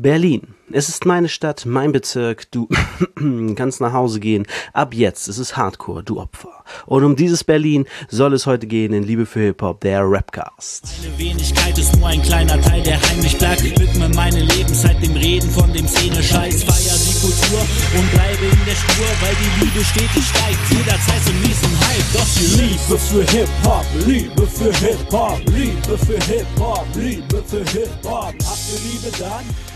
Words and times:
Berlin. 0.00 0.54
Es 0.72 0.88
ist 0.88 1.04
meine 1.04 1.28
Stadt, 1.28 1.66
mein 1.66 1.90
Bezirk, 1.90 2.50
du 2.52 2.68
kannst 3.56 3.80
nach 3.80 3.92
Hause 3.92 4.20
gehen. 4.20 4.46
Ab 4.72 4.94
jetzt 4.94 5.26
ist 5.26 5.38
es 5.38 5.56
Hardcore, 5.56 6.04
du 6.04 6.20
Opfer. 6.20 6.64
Und 6.86 7.02
um 7.02 7.16
dieses 7.16 7.42
Berlin 7.42 7.86
soll 8.08 8.34
es 8.34 8.46
heute 8.46 8.68
gehen 8.68 8.92
in 8.92 9.02
Liebe 9.02 9.26
für 9.26 9.40
Hip-Hop, 9.40 9.80
der 9.80 10.02
Rapcast. 10.04 10.86
Meine 11.02 11.18
Wenigkeit 11.18 11.76
ist 11.76 11.96
nur 11.96 12.06
ein 12.06 12.22
kleiner 12.22 12.60
Teil, 12.60 12.82
der 12.82 13.02
heimlich 13.02 13.36
bleibt. 13.36 13.62
Ich 13.62 13.78
widme 13.80 14.08
meine 14.10 14.40
Lebenszeit 14.40 15.02
dem 15.02 15.16
Reden 15.16 15.50
von 15.50 15.72
dem 15.72 15.88
Szene-Scheiß. 15.88 16.62
Feier 16.62 16.98
die 16.98 17.20
Kultur 17.20 17.60
und 17.98 18.10
bleibe 18.12 18.44
in 18.44 18.64
der 18.64 18.76
Spur, 18.76 19.06
weil 19.20 19.34
die 19.34 19.64
Liebe 19.64 19.84
stetig 19.84 20.24
steigt. 20.24 20.70
Jederzeit 20.70 21.24
zum 21.26 21.40
nächsten 21.40 21.80
Hype. 21.80 22.12
Doch 22.12 22.26
die 22.38 22.62
Liebe 22.62 22.98
für 22.98 23.24
Hip-Hop, 23.32 23.86
Liebe 24.06 24.46
für 24.46 24.72
Hip-Hop, 24.72 25.40
Liebe 25.50 25.98
für 25.98 26.24
Hip-Hop, 26.32 26.86
Liebe 26.94 27.42
für 27.44 27.64
Hip-Hop. 27.64 28.34
Habt 28.46 28.64
ihr 28.72 28.80
Liebe 28.88 29.18
dann? 29.18 29.69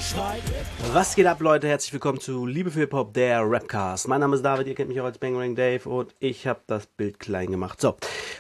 Was 0.93 1.17
geht 1.17 1.27
ab, 1.27 1.41
Leute? 1.41 1.67
Herzlich 1.67 1.93
willkommen 1.93 2.21
zu 2.21 2.47
Liebe 2.47 2.71
für 2.71 2.81
Hip-Hop, 2.81 3.15
der 3.15 3.43
Rapcast. 3.43 4.07
Mein 4.07 4.21
Name 4.21 4.37
ist 4.37 4.43
David, 4.43 4.69
ihr 4.69 4.75
kennt 4.77 4.89
mich 4.89 5.01
auch 5.01 5.07
als 5.07 5.19
Bangarang 5.19 5.57
Dave 5.57 5.89
und 5.89 6.15
ich 6.21 6.47
habe 6.47 6.61
das 6.69 6.87
Bild 6.87 7.19
klein 7.19 7.51
gemacht. 7.51 7.81
So, 7.81 7.97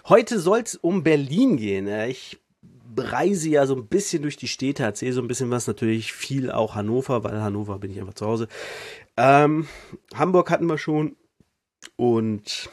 heute 0.08 0.38
soll 0.38 0.60
es 0.60 0.76
um 0.76 1.02
Berlin 1.02 1.56
gehen. 1.56 1.88
Äh, 1.88 2.10
Ich 2.10 2.38
reise 2.96 3.48
ja 3.48 3.66
so 3.66 3.74
ein 3.74 3.88
bisschen 3.88 4.22
durch 4.22 4.36
die 4.36 4.46
Städte, 4.46 4.84
erzähle 4.84 5.14
so 5.14 5.20
ein 5.20 5.26
bisschen 5.26 5.50
was, 5.50 5.66
natürlich 5.66 6.12
viel 6.12 6.52
auch 6.52 6.76
Hannover, 6.76 7.24
weil 7.24 7.42
Hannover 7.42 7.80
bin 7.80 7.90
ich 7.90 7.98
einfach 7.98 8.14
zu 8.14 8.26
Hause. 8.26 8.48
Ähm, 9.16 9.66
Hamburg 10.14 10.50
hatten 10.50 10.66
wir 10.66 10.78
schon 10.78 11.16
und 11.96 12.70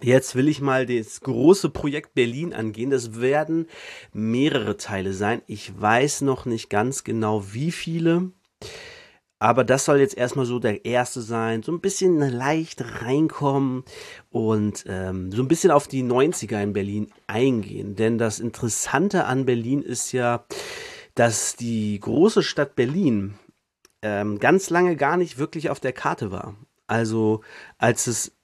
Jetzt 0.00 0.36
will 0.36 0.48
ich 0.48 0.60
mal 0.60 0.86
das 0.86 1.20
große 1.20 1.70
Projekt 1.70 2.14
Berlin 2.14 2.54
angehen. 2.54 2.90
Das 2.90 3.20
werden 3.20 3.66
mehrere 4.12 4.76
Teile 4.76 5.12
sein. 5.12 5.42
Ich 5.46 5.80
weiß 5.80 6.20
noch 6.20 6.46
nicht 6.46 6.70
ganz 6.70 7.02
genau, 7.02 7.52
wie 7.52 7.72
viele. 7.72 8.30
Aber 9.40 9.64
das 9.64 9.84
soll 9.84 9.98
jetzt 9.98 10.16
erstmal 10.16 10.46
so 10.46 10.58
der 10.58 10.84
erste 10.84 11.20
sein. 11.20 11.62
So 11.62 11.72
ein 11.72 11.80
bisschen 11.80 12.18
leicht 12.18 13.02
reinkommen 13.02 13.84
und 14.30 14.84
ähm, 14.88 15.32
so 15.32 15.42
ein 15.42 15.48
bisschen 15.48 15.70
auf 15.70 15.88
die 15.88 16.02
90er 16.02 16.62
in 16.62 16.72
Berlin 16.72 17.12
eingehen. 17.26 17.94
Denn 17.96 18.18
das 18.18 18.40
Interessante 18.40 19.24
an 19.24 19.46
Berlin 19.46 19.82
ist 19.82 20.12
ja, 20.12 20.44
dass 21.14 21.56
die 21.56 21.98
große 22.00 22.42
Stadt 22.42 22.76
Berlin 22.76 23.34
ähm, 24.02 24.38
ganz 24.38 24.70
lange 24.70 24.96
gar 24.96 25.16
nicht 25.16 25.38
wirklich 25.38 25.70
auf 25.70 25.80
der 25.80 25.92
Karte 25.92 26.30
war. 26.30 26.56
Also 26.86 27.42
als 27.78 28.06
es 28.06 28.37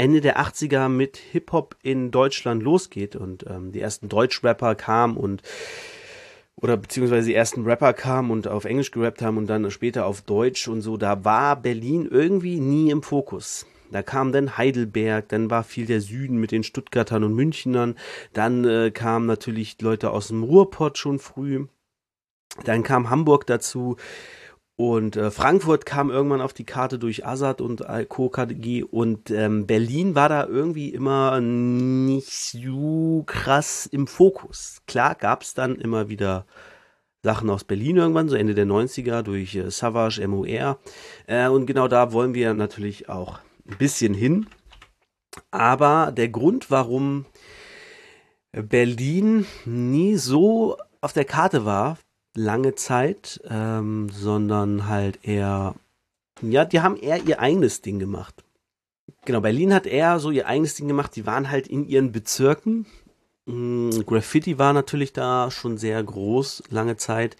Ende 0.00 0.22
der 0.22 0.40
80er 0.40 0.88
mit 0.88 1.18
Hip-Hop 1.18 1.76
in 1.82 2.10
Deutschland 2.10 2.62
losgeht 2.62 3.16
und 3.16 3.44
ähm, 3.46 3.70
die 3.70 3.82
ersten 3.82 4.08
Deutschrapper 4.08 4.74
kamen 4.74 5.18
und 5.18 5.42
oder 6.56 6.78
beziehungsweise 6.78 7.28
die 7.28 7.34
ersten 7.34 7.64
Rapper 7.64 7.92
kamen 7.92 8.30
und 8.30 8.48
auf 8.48 8.64
Englisch 8.64 8.92
gerappt 8.92 9.20
haben 9.20 9.36
und 9.36 9.46
dann 9.46 9.70
später 9.70 10.06
auf 10.06 10.22
Deutsch 10.22 10.68
und 10.68 10.80
so, 10.80 10.96
da 10.96 11.26
war 11.26 11.54
Berlin 11.56 12.08
irgendwie 12.10 12.60
nie 12.60 12.90
im 12.90 13.02
Fokus. 13.02 13.66
Da 13.90 14.02
kam 14.02 14.32
dann 14.32 14.56
Heidelberg, 14.56 15.28
dann 15.28 15.50
war 15.50 15.64
viel 15.64 15.84
der 15.84 16.00
Süden 16.00 16.38
mit 16.38 16.50
den 16.50 16.62
Stuttgartern 16.62 17.22
und 17.22 17.34
Münchnern, 17.34 17.96
dann 18.32 18.64
äh, 18.64 18.90
kamen 18.90 19.26
natürlich 19.26 19.82
Leute 19.82 20.12
aus 20.12 20.28
dem 20.28 20.44
Ruhrpott 20.44 20.96
schon 20.96 21.18
früh, 21.18 21.66
dann 22.64 22.82
kam 22.84 23.10
Hamburg 23.10 23.46
dazu, 23.46 23.96
und 24.80 25.16
äh, 25.16 25.30
Frankfurt 25.30 25.84
kam 25.84 26.10
irgendwann 26.10 26.40
auf 26.40 26.54
die 26.54 26.64
Karte 26.64 26.98
durch 26.98 27.26
Assad 27.26 27.60
und 27.60 27.82
äh, 27.82 28.06
Co. 28.06 28.30
KDG 28.30 28.82
und 28.82 29.30
ähm, 29.30 29.66
Berlin 29.66 30.14
war 30.14 30.30
da 30.30 30.46
irgendwie 30.46 30.88
immer 30.88 31.38
nicht 31.38 32.30
so 32.30 33.22
krass 33.26 33.84
im 33.84 34.06
Fokus. 34.06 34.80
Klar 34.86 35.16
gab 35.16 35.42
es 35.42 35.52
dann 35.52 35.76
immer 35.76 36.08
wieder 36.08 36.46
Sachen 37.22 37.50
aus 37.50 37.64
Berlin 37.64 37.98
irgendwann, 37.98 38.30
so 38.30 38.36
Ende 38.36 38.54
der 38.54 38.64
90er 38.64 39.20
durch 39.20 39.54
äh, 39.54 39.70
Savage, 39.70 40.26
MOR. 40.26 40.78
Äh, 41.26 41.48
und 41.48 41.66
genau 41.66 41.86
da 41.86 42.14
wollen 42.14 42.32
wir 42.32 42.54
natürlich 42.54 43.10
auch 43.10 43.38
ein 43.68 43.76
bisschen 43.76 44.14
hin. 44.14 44.46
Aber 45.50 46.10
der 46.10 46.30
Grund, 46.30 46.70
warum 46.70 47.26
Berlin 48.52 49.44
nie 49.66 50.16
so 50.16 50.78
auf 51.02 51.12
der 51.12 51.26
Karte 51.26 51.66
war, 51.66 51.98
lange 52.34 52.74
Zeit, 52.74 53.40
ähm, 53.48 54.08
sondern 54.10 54.86
halt 54.86 55.20
eher, 55.22 55.74
ja, 56.42 56.64
die 56.64 56.80
haben 56.80 56.96
eher 56.96 57.22
ihr 57.24 57.40
eigenes 57.40 57.82
Ding 57.82 57.98
gemacht. 57.98 58.44
Genau, 59.24 59.40
Berlin 59.40 59.74
hat 59.74 59.86
eher 59.86 60.18
so 60.18 60.30
ihr 60.30 60.46
eigenes 60.46 60.76
Ding 60.76 60.88
gemacht. 60.88 61.14
Die 61.16 61.26
waren 61.26 61.50
halt 61.50 61.66
in 61.66 61.86
ihren 61.86 62.12
Bezirken. 62.12 62.86
Mm, 63.46 63.90
Graffiti 64.06 64.58
war 64.58 64.72
natürlich 64.72 65.12
da 65.12 65.50
schon 65.50 65.76
sehr 65.76 66.02
groß, 66.02 66.64
lange 66.70 66.96
Zeit. 66.96 67.36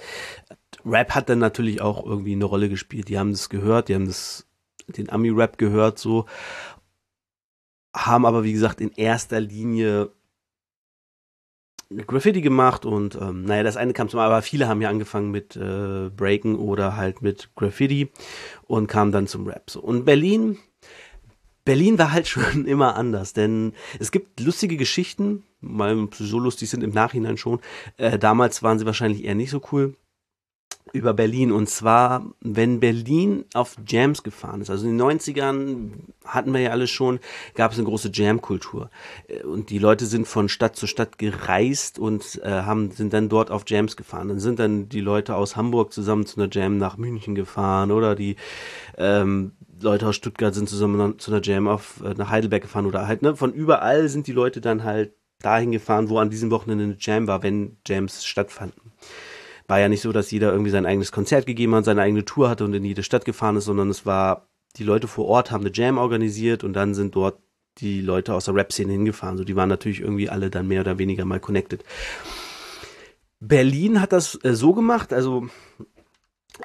Rap 0.84 1.14
hat 1.14 1.28
dann 1.28 1.38
natürlich 1.38 1.80
auch 1.80 2.04
irgendwie 2.04 2.32
eine 2.32 2.44
Rolle 2.44 2.68
gespielt. 2.68 3.08
Die 3.08 3.18
haben 3.18 3.32
das 3.32 3.48
gehört, 3.48 3.88
die 3.88 3.94
haben 3.94 4.06
das, 4.06 4.46
den 4.88 5.10
Ami-Rap 5.10 5.58
gehört, 5.58 5.98
so. 5.98 6.26
Haben 7.94 8.24
aber, 8.24 8.44
wie 8.44 8.52
gesagt, 8.52 8.80
in 8.80 8.92
erster 8.92 9.40
Linie 9.40 10.10
Graffiti 12.06 12.40
gemacht 12.40 12.86
und 12.86 13.16
ähm, 13.16 13.44
naja, 13.44 13.64
das 13.64 13.76
eine 13.76 13.92
kam 13.92 14.08
zum 14.08 14.20
aber 14.20 14.42
viele 14.42 14.68
haben 14.68 14.80
ja 14.80 14.88
angefangen 14.88 15.30
mit 15.30 15.56
äh, 15.56 16.08
Breaken 16.10 16.56
oder 16.56 16.96
halt 16.96 17.20
mit 17.20 17.50
Graffiti 17.56 18.10
und 18.62 18.86
kamen 18.86 19.10
dann 19.10 19.26
zum 19.26 19.46
Rap. 19.46 19.68
So. 19.70 19.80
Und 19.80 20.04
Berlin, 20.04 20.58
Berlin 21.64 21.98
war 21.98 22.12
halt 22.12 22.28
schon 22.28 22.64
immer 22.64 22.94
anders, 22.94 23.32
denn 23.32 23.72
es 23.98 24.12
gibt 24.12 24.38
lustige 24.40 24.76
Geschichten, 24.76 25.42
mal 25.60 26.08
so 26.12 26.38
lustig 26.38 26.70
sind 26.70 26.84
im 26.84 26.90
Nachhinein 26.90 27.36
schon. 27.36 27.60
Äh, 27.96 28.18
damals 28.18 28.62
waren 28.62 28.78
sie 28.78 28.86
wahrscheinlich 28.86 29.24
eher 29.24 29.34
nicht 29.34 29.50
so 29.50 29.60
cool 29.72 29.96
über 30.92 31.14
Berlin. 31.14 31.52
Und 31.52 31.68
zwar, 31.68 32.24
wenn 32.40 32.80
Berlin 32.80 33.44
auf 33.54 33.76
Jams 33.86 34.22
gefahren 34.22 34.60
ist. 34.60 34.70
Also 34.70 34.86
in 34.86 34.98
den 34.98 35.06
90ern 35.06 35.90
hatten 36.24 36.52
wir 36.52 36.60
ja 36.60 36.70
alles 36.70 36.90
schon, 36.90 37.20
gab 37.54 37.72
es 37.72 37.78
eine 37.78 37.86
große 37.86 38.10
Jam-Kultur. 38.12 38.90
Und 39.44 39.70
die 39.70 39.78
Leute 39.78 40.06
sind 40.06 40.26
von 40.26 40.48
Stadt 40.48 40.76
zu 40.76 40.86
Stadt 40.86 41.18
gereist 41.18 41.98
und 41.98 42.40
äh, 42.42 42.48
haben, 42.48 42.90
sind 42.90 43.12
dann 43.12 43.28
dort 43.28 43.50
auf 43.50 43.64
Jams 43.66 43.96
gefahren. 43.96 44.28
Dann 44.28 44.40
sind 44.40 44.58
dann 44.58 44.88
die 44.88 45.00
Leute 45.00 45.36
aus 45.36 45.56
Hamburg 45.56 45.92
zusammen 45.92 46.26
zu 46.26 46.40
einer 46.40 46.50
Jam 46.50 46.78
nach 46.78 46.96
München 46.96 47.34
gefahren 47.34 47.90
oder 47.90 48.14
die 48.14 48.36
ähm, 48.96 49.52
Leute 49.80 50.06
aus 50.06 50.16
Stuttgart 50.16 50.54
sind 50.54 50.68
zusammen 50.68 51.18
zu 51.18 51.32
einer 51.32 51.42
Jam 51.42 51.68
auf, 51.68 52.02
äh, 52.04 52.14
nach 52.14 52.30
Heidelberg 52.30 52.62
gefahren 52.62 52.86
oder 52.86 53.06
halt, 53.06 53.22
ne, 53.22 53.34
von 53.36 53.52
überall 53.52 54.08
sind 54.08 54.26
die 54.26 54.32
Leute 54.32 54.60
dann 54.60 54.84
halt 54.84 55.12
dahin 55.40 55.72
gefahren, 55.72 56.10
wo 56.10 56.18
an 56.18 56.28
diesem 56.28 56.50
Wochenende 56.50 56.84
eine 56.84 56.96
Jam 56.98 57.26
war, 57.26 57.42
wenn 57.42 57.78
Jams 57.86 58.26
stattfanden 58.26 58.89
war 59.70 59.78
ja 59.78 59.88
nicht 59.88 60.02
so, 60.02 60.10
dass 60.10 60.32
jeder 60.32 60.50
irgendwie 60.50 60.72
sein 60.72 60.84
eigenes 60.84 61.12
Konzert 61.12 61.46
gegeben 61.46 61.76
hat, 61.76 61.84
seine 61.84 62.02
eigene 62.02 62.24
Tour 62.24 62.50
hatte 62.50 62.64
und 62.64 62.74
in 62.74 62.84
jede 62.84 63.04
Stadt 63.04 63.24
gefahren 63.24 63.56
ist, 63.56 63.66
sondern 63.66 63.88
es 63.88 64.04
war, 64.04 64.48
die 64.76 64.82
Leute 64.82 65.06
vor 65.06 65.26
Ort 65.26 65.52
haben 65.52 65.64
eine 65.64 65.72
Jam 65.72 65.96
organisiert 65.96 66.64
und 66.64 66.72
dann 66.72 66.92
sind 66.92 67.14
dort 67.14 67.38
die 67.78 68.00
Leute 68.00 68.34
aus 68.34 68.46
der 68.46 68.54
Rap-Szene 68.56 68.92
hingefahren. 68.92 69.38
So, 69.38 69.44
die 69.44 69.54
waren 69.54 69.68
natürlich 69.68 70.00
irgendwie 70.00 70.28
alle 70.28 70.50
dann 70.50 70.66
mehr 70.66 70.80
oder 70.80 70.98
weniger 70.98 71.24
mal 71.24 71.38
connected. 71.38 71.84
Berlin 73.38 74.00
hat 74.00 74.12
das 74.12 74.38
äh, 74.42 74.54
so 74.54 74.74
gemacht, 74.74 75.12
also 75.12 75.46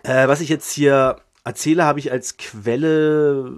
äh, 0.02 0.28
was 0.28 0.42
ich 0.42 0.50
jetzt 0.50 0.72
hier 0.72 1.18
erzähle, 1.44 1.86
habe 1.86 2.00
ich 2.00 2.12
als 2.12 2.38
Quelle 2.38 3.54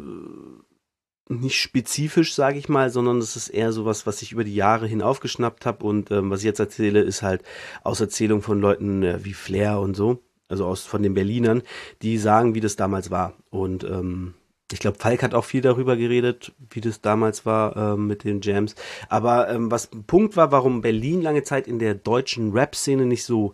nicht 1.30 1.60
spezifisch, 1.60 2.34
sage 2.34 2.58
ich 2.58 2.70
mal, 2.70 2.90
sondern 2.90 3.18
es 3.18 3.36
ist 3.36 3.50
eher 3.50 3.72
sowas, 3.72 4.08
was 4.08 4.22
ich 4.22 4.32
über 4.32 4.44
die 4.44 4.56
Jahre 4.56 4.88
hin 4.88 5.02
aufgeschnappt 5.02 5.66
habe 5.66 5.86
und 5.86 6.12
ähm, 6.12 6.30
was 6.30 6.40
ich 6.40 6.46
jetzt 6.46 6.60
erzähle, 6.60 7.02
ist 7.02 7.22
halt 7.22 7.44
aus 7.84 8.00
Erzählung 8.00 8.42
von 8.42 8.60
Leuten 8.60 9.04
äh, 9.04 9.24
wie 9.24 9.34
Flair 9.34 9.80
und 9.80 9.96
so, 9.96 10.20
also 10.48 10.66
aus 10.66 10.86
von 10.86 11.04
den 11.04 11.14
Berlinern, 11.14 11.64
die 12.02 12.18
sagen, 12.18 12.56
wie 12.56 12.62
das 12.62 12.76
damals 12.76 13.12
war. 13.12 13.34
Und 13.50 13.84
ähm, 13.84 14.36
ich 14.72 14.80
glaube, 14.80 14.98
Falk 15.00 15.24
hat 15.24 15.34
auch 15.34 15.46
viel 15.46 15.62
darüber 15.62 15.96
geredet, 15.96 16.54
wie 16.70 16.82
das 16.82 17.02
damals 17.02 17.46
war 17.46 17.76
ähm, 17.76 18.08
mit 18.08 18.24
den 18.24 18.42
Jams. 18.42 18.76
Aber 19.10 19.50
ähm, 19.50 19.72
was 19.72 19.92
ein 19.92 20.04
Punkt 20.04 20.36
war, 20.36 20.52
warum 20.52 20.82
Berlin 20.82 21.22
lange 21.22 21.44
Zeit 21.44 21.68
in 21.68 21.80
der 21.80 21.96
deutschen 21.96 22.52
Rap-Szene 22.52 23.06
nicht 23.06 23.24
so 23.24 23.54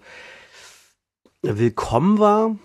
willkommen 1.41 2.19
war, 2.19 2.55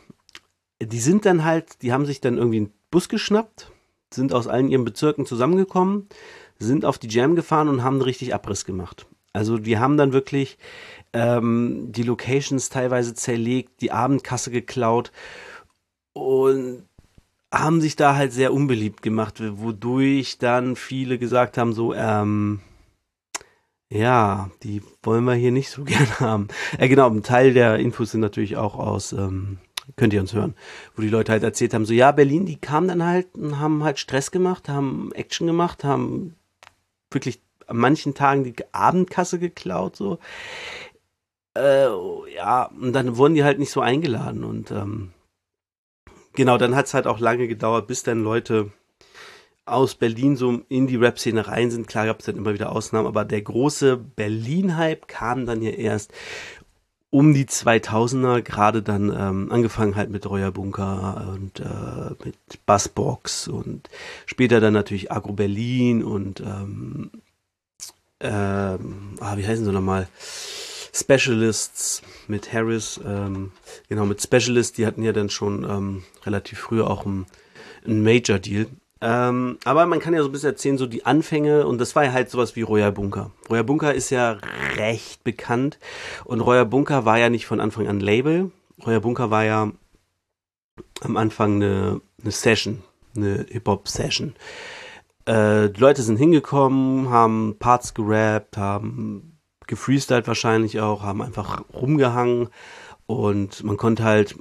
die 0.80 1.00
sind 1.00 1.26
dann 1.26 1.44
halt, 1.44 1.82
die 1.82 1.92
haben 1.92 2.06
sich 2.06 2.20
dann 2.20 2.38
irgendwie 2.38 2.58
einen 2.58 2.72
Bus 2.90 3.08
geschnappt 3.08 3.72
sind 4.12 4.32
aus 4.32 4.46
allen 4.46 4.68
ihren 4.68 4.84
Bezirken 4.84 5.26
zusammengekommen, 5.26 6.08
sind 6.58 6.84
auf 6.84 6.98
die 6.98 7.08
Jam 7.08 7.36
gefahren 7.36 7.68
und 7.68 7.82
haben 7.82 8.00
richtig 8.00 8.34
Abriss 8.34 8.64
gemacht. 8.64 9.06
Also 9.32 9.58
die 9.58 9.78
haben 9.78 9.96
dann 9.96 10.12
wirklich 10.12 10.58
ähm, 11.12 11.92
die 11.92 12.02
Locations 12.02 12.68
teilweise 12.70 13.14
zerlegt, 13.14 13.80
die 13.80 13.92
Abendkasse 13.92 14.50
geklaut 14.50 15.12
und 16.12 16.84
haben 17.52 17.80
sich 17.80 17.96
da 17.96 18.14
halt 18.14 18.32
sehr 18.32 18.52
unbeliebt 18.52 19.02
gemacht, 19.02 19.40
wodurch 19.40 20.38
dann 20.38 20.76
viele 20.76 21.18
gesagt 21.18 21.56
haben, 21.56 21.72
so, 21.72 21.94
ähm, 21.94 22.60
ja, 23.90 24.50
die 24.62 24.82
wollen 25.02 25.24
wir 25.24 25.34
hier 25.34 25.52
nicht 25.52 25.70
so 25.70 25.84
gern 25.84 26.20
haben. 26.20 26.48
Äh, 26.78 26.88
genau, 26.88 27.08
ein 27.08 27.22
Teil 27.22 27.54
der 27.54 27.78
Infos 27.78 28.10
sind 28.10 28.20
natürlich 28.20 28.56
auch 28.56 28.74
aus 28.74 29.12
ähm, 29.12 29.58
könnt 29.96 30.12
ihr 30.12 30.20
uns 30.20 30.34
hören, 30.34 30.54
wo 30.94 31.02
die 31.02 31.08
Leute 31.08 31.32
halt 31.32 31.42
erzählt 31.42 31.74
haben, 31.74 31.86
so 31.86 31.92
ja, 31.92 32.12
Berlin, 32.12 32.46
die 32.46 32.56
kamen 32.56 32.88
dann 32.88 33.04
halt 33.04 33.34
und 33.34 33.58
haben 33.58 33.84
halt 33.84 33.98
Stress 33.98 34.30
gemacht, 34.30 34.68
haben 34.68 35.12
Action 35.12 35.46
gemacht, 35.46 35.84
haben 35.84 36.34
wirklich 37.10 37.40
an 37.66 37.76
manchen 37.78 38.14
Tagen 38.14 38.44
die 38.44 38.54
Abendkasse 38.72 39.38
geklaut, 39.38 39.96
so. 39.96 40.18
Äh, 41.56 41.88
ja, 42.34 42.66
und 42.66 42.92
dann 42.92 43.16
wurden 43.16 43.34
die 43.34 43.44
halt 43.44 43.58
nicht 43.58 43.70
so 43.70 43.80
eingeladen 43.80 44.44
und 44.44 44.70
ähm, 44.70 45.12
genau, 46.34 46.58
dann 46.58 46.76
hat 46.76 46.86
es 46.86 46.94
halt 46.94 47.06
auch 47.06 47.18
lange 47.18 47.48
gedauert, 47.48 47.86
bis 47.86 48.02
dann 48.02 48.22
Leute 48.22 48.70
aus 49.68 49.94
Berlin 49.94 50.36
so 50.36 50.62
in 50.68 50.86
die 50.86 50.96
Rap-Szene 50.96 51.46
rein 51.46 51.70
sind. 51.70 51.86
Klar 51.86 52.06
gab 52.06 52.20
es 52.20 52.26
dann 52.26 52.36
immer 52.36 52.54
wieder 52.54 52.72
Ausnahmen, 52.72 53.06
aber 53.06 53.24
der 53.24 53.42
große 53.42 53.96
Berlin-Hype 53.96 55.08
kam 55.08 55.46
dann 55.46 55.62
ja 55.62 55.70
erst 55.70 56.12
um 57.10 57.32
die 57.32 57.46
2000er, 57.46 58.42
gerade 58.42 58.82
dann 58.82 59.10
ähm, 59.10 59.50
angefangen 59.50 59.96
halt 59.96 60.10
mit 60.10 60.28
Reuer 60.28 60.50
Bunker 60.52 61.32
und 61.34 61.60
äh, 61.60 62.24
mit 62.24 62.66
Bassbox 62.66 63.48
und 63.48 63.88
später 64.26 64.60
dann 64.60 64.74
natürlich 64.74 65.10
Agro 65.10 65.32
Berlin 65.32 66.04
und 66.04 66.40
ähm, 66.40 67.10
ähm, 68.20 69.14
ah, 69.20 69.36
wie 69.36 69.46
heißen 69.46 69.64
sie 69.64 69.72
nochmal? 69.72 70.08
Specialists 70.92 72.02
mit 72.26 72.52
Harris, 72.52 73.00
ähm, 73.04 73.52
genau, 73.88 74.04
mit 74.06 74.22
Specialists, 74.22 74.72
die 74.72 74.86
hatten 74.86 75.02
ja 75.02 75.12
dann 75.12 75.30
schon 75.30 75.64
ähm, 75.64 76.02
relativ 76.24 76.58
früh 76.58 76.82
auch 76.82 77.06
einen, 77.06 77.26
einen 77.84 78.02
Major-Deal. 78.02 78.66
Ähm, 79.00 79.58
aber 79.64 79.86
man 79.86 80.00
kann 80.00 80.14
ja 80.14 80.22
so 80.22 80.28
ein 80.28 80.32
bisschen 80.32 80.50
erzählen, 80.50 80.78
so 80.78 80.86
die 80.86 81.06
Anfänge, 81.06 81.66
und 81.66 81.78
das 81.78 81.94
war 81.94 82.04
ja 82.04 82.12
halt 82.12 82.30
sowas 82.30 82.56
wie 82.56 82.62
Royal 82.62 82.92
Bunker. 82.92 83.30
Royal 83.48 83.64
Bunker 83.64 83.94
ist 83.94 84.10
ja 84.10 84.38
recht 84.76 85.22
bekannt 85.22 85.78
und 86.24 86.40
Royal 86.40 86.66
Bunker 86.66 87.04
war 87.04 87.18
ja 87.18 87.30
nicht 87.30 87.46
von 87.46 87.60
Anfang 87.60 87.86
an 87.86 88.00
Label. 88.00 88.50
Royal 88.84 89.00
Bunker 89.00 89.30
war 89.30 89.44
ja 89.44 89.70
am 91.00 91.16
Anfang 91.16 91.56
eine, 91.56 92.00
eine 92.20 92.32
Session, 92.32 92.82
eine 93.14 93.46
Hip-Hop-Session. 93.48 94.34
Äh, 95.26 95.70
die 95.70 95.80
Leute 95.80 96.02
sind 96.02 96.16
hingekommen, 96.16 97.10
haben 97.10 97.56
Parts 97.58 97.94
gerappt, 97.94 98.56
haben 98.56 99.38
gefreestylt 99.66 100.26
wahrscheinlich 100.26 100.80
auch, 100.80 101.02
haben 101.02 101.22
einfach 101.22 101.62
rumgehangen 101.72 102.48
und 103.06 103.62
man 103.62 103.76
konnte 103.76 104.02
halt 104.02 104.36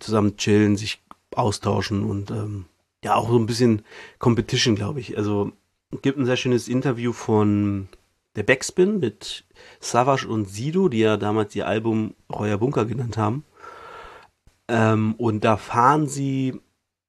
zusammen 0.00 0.36
chillen, 0.36 0.76
sich 0.76 1.02
austauschen 1.34 2.04
und 2.04 2.30
ähm, 2.30 2.64
ja 3.04 3.14
auch 3.14 3.28
so 3.28 3.38
ein 3.38 3.46
bisschen 3.46 3.82
Competition, 4.18 4.74
glaube 4.74 5.00
ich. 5.00 5.16
Also 5.16 5.52
gibt 6.02 6.18
ein 6.18 6.26
sehr 6.26 6.36
schönes 6.36 6.68
Interview 6.68 7.12
von 7.12 7.88
der 8.36 8.42
Backspin 8.42 9.00
mit 9.00 9.44
Savage 9.80 10.28
und 10.28 10.48
Sido, 10.48 10.88
die 10.88 11.00
ja 11.00 11.16
damals 11.16 11.54
ihr 11.56 11.66
Album 11.66 12.14
Reuer 12.32 12.58
Bunker 12.58 12.84
genannt 12.84 13.16
haben. 13.16 13.44
Ähm, 14.68 15.14
und 15.16 15.44
da 15.44 15.56
fahren 15.56 16.06
sie 16.06 16.60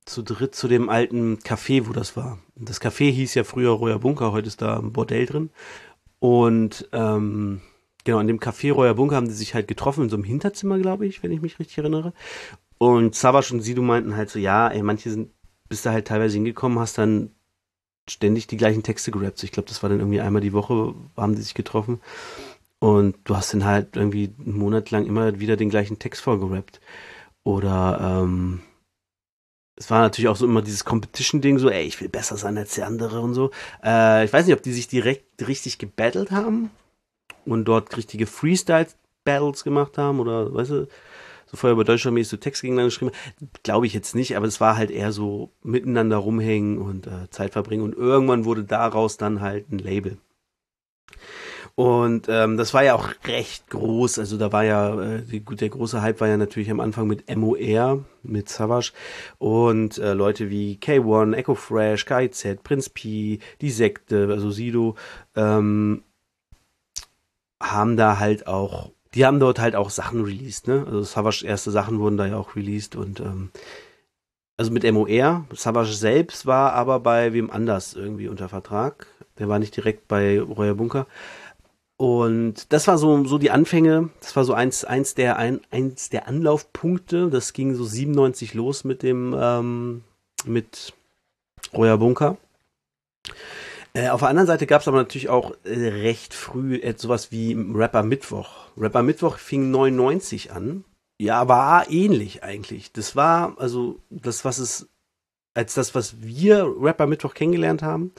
zu 0.05 0.23
dritt 0.23 0.55
zu 0.55 0.67
dem 0.67 0.89
alten 0.89 1.37
Café, 1.37 1.87
wo 1.87 1.93
das 1.93 2.17
war. 2.17 2.39
Das 2.55 2.81
Café 2.81 3.11
hieß 3.11 3.35
ja 3.35 3.43
früher 3.43 3.71
Reuer 3.71 3.99
Bunker, 3.99 4.31
heute 4.31 4.47
ist 4.47 4.61
da 4.61 4.79
ein 4.79 4.91
Bordell 4.91 5.25
drin. 5.25 5.49
Und 6.19 6.89
ähm, 6.93 7.61
genau, 8.05 8.19
in 8.19 8.27
dem 8.27 8.39
Café 8.39 8.73
Reuer 8.73 8.95
Bunker 8.95 9.17
haben 9.17 9.27
sie 9.27 9.35
sich 9.35 9.53
halt 9.53 9.67
getroffen, 9.67 10.05
in 10.05 10.09
so 10.09 10.15
einem 10.15 10.23
Hinterzimmer, 10.23 10.79
glaube 10.79 11.05
ich, 11.05 11.21
wenn 11.21 11.31
ich 11.31 11.41
mich 11.41 11.59
richtig 11.59 11.77
erinnere. 11.77 12.13
Und 12.77 13.13
Savage 13.13 13.53
und 13.53 13.61
Sido 13.61 13.81
meinten 13.81 14.15
halt 14.15 14.29
so, 14.29 14.39
ja, 14.39 14.69
ey, 14.69 14.81
manche 14.81 15.11
sind 15.11 15.29
bist 15.69 15.85
da 15.85 15.91
halt 15.91 16.07
teilweise 16.07 16.35
hingekommen, 16.35 16.79
hast 16.79 16.97
dann 16.97 17.31
ständig 18.09 18.47
die 18.47 18.57
gleichen 18.57 18.83
Texte 18.83 19.11
gerappt. 19.11 19.43
Ich 19.43 19.51
glaube, 19.51 19.69
das 19.69 19.81
war 19.83 19.89
dann 19.89 19.99
irgendwie 19.99 20.21
einmal 20.21 20.41
die 20.41 20.53
Woche, 20.53 20.95
haben 21.15 21.35
die 21.35 21.41
sich 21.41 21.53
getroffen. 21.53 22.01
Und 22.79 23.15
du 23.25 23.35
hast 23.35 23.53
dann 23.53 23.65
halt 23.65 23.95
irgendwie 23.95 24.33
einen 24.39 24.57
Monat 24.57 24.89
lang 24.91 25.05
immer 25.05 25.39
wieder 25.39 25.57
den 25.57 25.69
gleichen 25.69 25.99
Text 25.99 26.21
vorgerappt. 26.21 26.79
Oder 27.43 28.21
ähm, 28.23 28.61
es 29.75 29.89
war 29.89 30.01
natürlich 30.01 30.27
auch 30.27 30.35
so 30.35 30.45
immer 30.45 30.61
dieses 30.61 30.85
Competition-Ding, 30.85 31.57
so, 31.59 31.69
ey, 31.69 31.85
ich 31.85 31.99
will 32.01 32.09
besser 32.09 32.37
sein 32.37 32.57
als 32.57 32.75
der 32.75 32.87
andere 32.87 33.21
und 33.21 33.33
so. 33.33 33.51
Äh, 33.83 34.25
ich 34.25 34.33
weiß 34.33 34.45
nicht, 34.45 34.55
ob 34.55 34.61
die 34.61 34.73
sich 34.73 34.87
direkt 34.87 35.47
richtig 35.47 35.77
gebattelt 35.77 36.31
haben 36.31 36.69
und 37.45 37.65
dort 37.65 37.95
richtige 37.95 38.27
Freestyle-Battles 38.27 39.63
gemacht 39.63 39.97
haben 39.97 40.19
oder, 40.19 40.53
weißt 40.53 40.71
du, 40.71 40.87
so 41.49 41.57
vorher 41.57 41.73
über 41.73 41.83
Deutschlandmäßig 41.83 42.29
so 42.29 42.37
Text 42.37 42.61
gegeneinander 42.61 42.89
geschrieben. 42.89 43.11
Glaube 43.63 43.87
ich 43.87 43.93
jetzt 43.93 44.15
nicht, 44.15 44.37
aber 44.37 44.45
es 44.45 44.61
war 44.61 44.77
halt 44.77 44.91
eher 44.91 45.11
so 45.11 45.51
miteinander 45.63 46.17
rumhängen 46.17 46.77
und 46.77 47.07
äh, 47.07 47.29
Zeit 47.31 47.53
verbringen 47.53 47.83
und 47.83 47.95
irgendwann 47.95 48.45
wurde 48.45 48.63
daraus 48.63 49.17
dann 49.17 49.41
halt 49.41 49.71
ein 49.71 49.79
Label. 49.79 50.17
Und 51.75 52.27
ähm, 52.27 52.57
das 52.57 52.73
war 52.73 52.83
ja 52.83 52.93
auch 52.93 53.09
recht 53.25 53.69
groß. 53.69 54.19
Also 54.19 54.35
da 54.37 54.51
war 54.51 54.65
ja, 54.65 55.01
äh, 55.01 55.21
die, 55.21 55.39
der 55.39 55.69
große 55.69 56.01
Hype 56.01 56.19
war 56.19 56.27
ja 56.27 56.35
natürlich 56.35 56.69
am 56.69 56.81
Anfang 56.81 57.07
mit 57.07 57.33
MOR, 57.33 58.03
mit 58.21 58.49
Savage 58.49 58.91
und 59.37 59.97
äh, 59.97 60.13
Leute 60.13 60.49
wie 60.49 60.77
K1, 60.81 61.33
Echo 61.35 61.55
Fresh, 61.55 62.05
KIZ, 62.05 62.63
Prinz 62.63 62.89
P, 62.89 63.39
die 63.61 63.71
Sekte, 63.71 64.27
also 64.29 64.51
Sido, 64.51 64.95
ähm, 65.37 66.03
haben 67.61 67.95
da 67.95 68.19
halt 68.19 68.47
auch 68.47 68.91
die 69.13 69.25
haben 69.25 69.39
dort 69.39 69.59
halt 69.59 69.75
auch 69.75 69.89
Sachen 69.89 70.23
released, 70.23 70.67
ne? 70.67 70.85
Also 70.85 71.03
Savage 71.03 71.45
erste 71.45 71.71
Sachen 71.71 71.99
wurden 71.99 72.17
da 72.17 72.27
ja 72.27 72.37
auch 72.37 72.55
released 72.55 72.95
und 72.95 73.19
ähm, 73.19 73.51
also 74.57 74.71
mit 74.71 74.83
MOR. 74.91 75.45
Savage 75.53 75.93
selbst 75.93 76.45
war 76.45 76.73
aber 76.73 76.99
bei 76.99 77.33
wem 77.33 77.49
anders 77.49 77.93
irgendwie 77.93 78.27
unter 78.27 78.49
Vertrag. 78.49 79.07
Der 79.39 79.47
war 79.47 79.57
nicht 79.57 79.75
direkt 79.75 80.07
bei 80.07 80.39
Royal 80.39 80.75
Bunker. 80.75 81.07
Und 81.95 82.71
das 82.71 82.87
war 82.87 82.97
so, 82.97 83.25
so 83.25 83.37
die 83.37 83.51
Anfänge. 83.51 84.09
Das 84.19 84.35
war 84.35 84.43
so 84.43 84.53
eins, 84.53 84.83
eins, 84.85 85.15
der, 85.15 85.37
ein, 85.37 85.61
eins 85.71 86.09
der 86.09 86.27
Anlaufpunkte. 86.27 87.29
Das 87.29 87.53
ging 87.53 87.73
so 87.73 87.83
97 87.83 88.53
los 88.53 88.83
mit 88.83 89.01
dem, 89.01 89.35
ähm, 89.37 90.03
mit 90.45 90.93
Royal 91.73 91.97
Bunker. 91.97 92.37
Äh, 93.93 94.09
auf 94.09 94.19
der 94.21 94.29
anderen 94.29 94.47
Seite 94.47 94.67
gab 94.67 94.81
es 94.81 94.87
aber 94.87 94.97
natürlich 94.97 95.29
auch 95.29 95.51
äh, 95.63 95.87
recht 95.89 96.33
früh 96.33 96.75
äh, 96.75 96.93
sowas 96.97 97.31
wie 97.31 97.53
Rapper 97.73 98.03
Mittwoch. 98.03 98.67
Rapper 98.77 99.01
Mittwoch 99.03 99.37
fing 99.37 99.71
99 99.71 100.51
an. 100.51 100.85
Ja, 101.19 101.47
war 101.47 101.89
ähnlich 101.89 102.43
eigentlich. 102.43 102.93
Das 102.93 103.15
war 103.15 103.55
also 103.59 103.99
das, 104.09 104.45
was 104.45 104.59
es 104.59 104.87
als 105.53 105.73
das, 105.73 105.95
was 105.95 106.21
wir 106.21 106.65
Rapper 106.79 107.07
Mittwoch 107.07 107.33
kennengelernt 107.33 107.81
haben, 107.81 108.13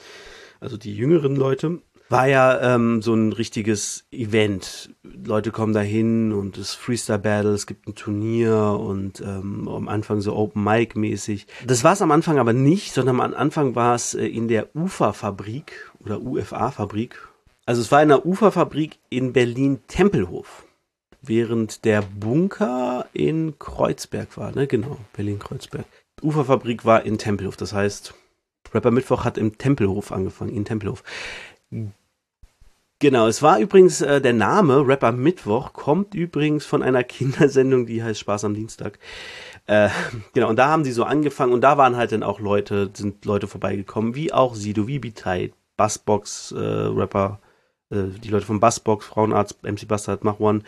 also 0.59 0.77
die 0.77 0.95
jüngeren 0.95 1.37
Leute, 1.37 1.81
war 2.11 2.27
ja 2.27 2.75
ähm, 2.75 3.03
so 3.03 3.15
ein 3.15 3.33
richtiges 3.33 4.05
Event. 4.11 4.91
Leute 5.03 5.53
kommen 5.53 5.73
da 5.73 5.81
hin 5.81 6.33
und 6.33 6.59
es 6.59 6.75
Freestyle 6.75 7.21
Battle, 7.21 7.53
es 7.53 7.67
gibt 7.67 7.87
ein 7.87 7.95
Turnier 7.95 8.79
und 8.81 9.21
ähm, 9.21 9.69
am 9.69 9.89
Anfang 9.89 10.21
so 10.21 10.35
Open 10.35 10.65
Mic 10.65 10.99
mäßig. 10.99 11.47
Das 11.65 11.85
war 11.85 11.93
es 11.93 12.03
am 12.03 12.11
Anfang 12.11 12.39
aber 12.39 12.53
nicht, 12.53 12.93
sondern 12.93 13.21
am 13.21 13.35
Anfang 13.35 13.77
war 13.77 13.95
es 13.95 14.15
äh, 14.15 14.27
in 14.27 14.49
der 14.49 14.75
UFA-Fabrik 14.75 15.91
oder 16.01 16.21
UFA-Fabrik. 16.21 17.17
Also 17.65 17.81
es 17.81 17.93
war 17.93 18.03
in 18.03 18.09
der 18.09 18.27
UFA-Fabrik 18.27 18.99
in 19.09 19.33
Berlin-Tempelhof. 19.33 20.65
Während 21.23 21.85
der 21.85 22.03
Bunker 22.03 23.07
in 23.13 23.59
Kreuzberg 23.59 24.37
war, 24.37 24.53
ne? 24.53 24.67
Genau, 24.67 24.97
Berlin-Kreuzberg. 25.13 25.85
Uferfabrik 26.23 26.85
war 26.85 27.05
in 27.05 27.19
Tempelhof, 27.19 27.57
das 27.57 27.73
heißt, 27.73 28.15
Rapper 28.73 28.91
Mittwoch 28.91 29.25
hat 29.25 29.39
im 29.39 29.59
Tempelhof 29.59 30.13
angefangen, 30.13 30.55
in 30.55 30.65
Tempelhof. 30.65 31.03
Genau, 33.01 33.29
es 33.29 33.41
war 33.41 33.59
übrigens 33.59 34.03
äh, 34.03 34.21
der 34.21 34.35
Name 34.35 34.87
Rapper 34.87 35.11
Mittwoch 35.11 35.73
kommt 35.73 36.15
übrigens 36.15 36.67
von 36.67 36.83
einer 36.83 37.03
Kindersendung, 37.05 37.87
die 37.87 38.03
heißt 38.03 38.21
Spaß 38.21 38.45
am 38.45 38.53
Dienstag. 38.53 38.99
Äh, 39.67 39.89
genau, 40.35 40.51
und 40.51 40.57
da 40.57 40.69
haben 40.69 40.85
sie 40.85 40.93
so 40.93 41.05
angefangen 41.05 41.55
und 41.55 41.63
da 41.63 41.79
waren 41.79 41.97
halt 41.97 42.13
dann 42.13 42.23
auch 42.23 42.41
Leute, 42.41 42.91
sind 42.93 43.25
Leute 43.25 43.47
vorbeigekommen, 43.49 44.15
wie 44.15 44.35
auch 44.35 44.55
Sido, 44.55 44.85
Beteid, 44.85 45.55
Bassbox, 45.79 46.53
äh, 46.53 46.59
Rapper, 46.59 47.41
äh, 47.89 48.03
die 48.23 48.29
Leute 48.29 48.45
von 48.45 48.61
Bassbox, 48.61 49.07
Frauenarzt, 49.07 49.63
MC 49.63 49.89
Bastard, 49.89 50.23
Mach 50.23 50.39
One, 50.39 50.61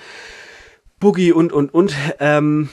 Boogie 1.00 1.32
und, 1.32 1.52
und, 1.52 1.74
und, 1.74 1.94
ähm, 2.18 2.70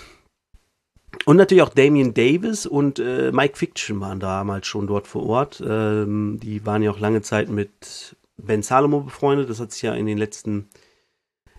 und 1.25 1.36
natürlich 1.36 1.63
auch 1.63 1.74
Damien 1.74 2.13
Davis 2.13 2.66
und 2.66 3.00
äh, 3.00 3.34
Mike 3.34 3.58
Fiction 3.58 4.00
waren 4.00 4.22
damals 4.22 4.68
schon 4.68 4.88
dort 4.88 5.06
vor 5.06 5.25
Ort. 5.25 5.62
Ähm, 5.68 6.39
die 6.42 6.66
waren 6.66 6.82
ja 6.82 6.92
auch 6.92 7.00
lange 7.00 7.22
Zeit 7.22 7.50
mit 7.50 8.16
Ben 8.46 8.63
Salomo 8.63 9.01
befreundet. 9.01 9.50
Das 9.50 9.60
hat 9.60 9.72
sich 9.72 9.81
ja 9.81 9.93
in 9.93 10.05
den 10.05 10.17
letzten, 10.17 10.69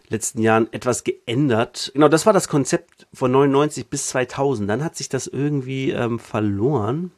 letzten 0.08 0.42
Jahren 0.42 0.72
etwas 0.72 1.04
geändert. 1.04 1.90
Genau, 1.94 2.08
das 2.08 2.26
war 2.26 2.32
das 2.32 2.49
Konzept 2.49 3.06
von 3.12 3.30
99 3.30 3.88
bis 3.88 4.08
2000. 4.08 4.68
Dann 4.68 4.84
hat 4.84 4.96
sich 4.96 5.08
das 5.08 5.26
irgendwie 5.26 5.90
ähm, 5.90 6.18
verloren. 6.18 7.12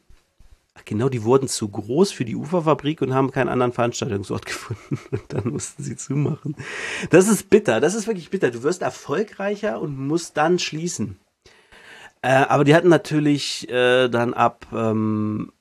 Ach, 0.75 0.85
genau, 0.85 1.09
die 1.09 1.23
wurden 1.23 1.47
zu 1.47 1.69
groß 1.69 2.11
für 2.11 2.25
die 2.25 2.35
Uferfabrik 2.35 3.01
und 3.01 3.13
haben 3.13 3.31
keinen 3.31 3.49
anderen 3.49 3.73
Veranstaltungsort 3.73 4.45
gefunden. 4.47 4.99
Und 5.11 5.21
dann 5.27 5.49
mussten 5.49 5.83
sie 5.83 5.95
zumachen. 5.95 6.55
Das 7.09 7.27
ist 7.27 7.49
bitter. 7.49 7.79
Das 7.79 7.95
ist 7.95 8.07
wirklich 8.07 8.29
bitter. 8.29 8.51
Du 8.51 8.63
wirst 8.63 8.81
erfolgreicher 8.81 9.79
und 9.79 9.97
musst 9.97 10.37
dann 10.37 10.59
schließen. 10.59 11.19
Äh, 12.21 12.45
aber 12.47 12.63
die 12.63 12.73
hatten 12.73 12.89
natürlich 12.89 13.69
äh, 13.69 14.07
dann 14.07 14.33
ab 14.33 14.65
ähm, 14.73 15.51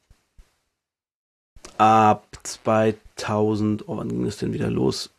ab 1.82 2.38
2000, 2.44 3.88
oh, 3.88 3.96
wann 3.96 4.08
ging 4.08 4.24
das 4.24 4.36
denn 4.36 4.52
wieder 4.52 4.70
los? 4.70 5.10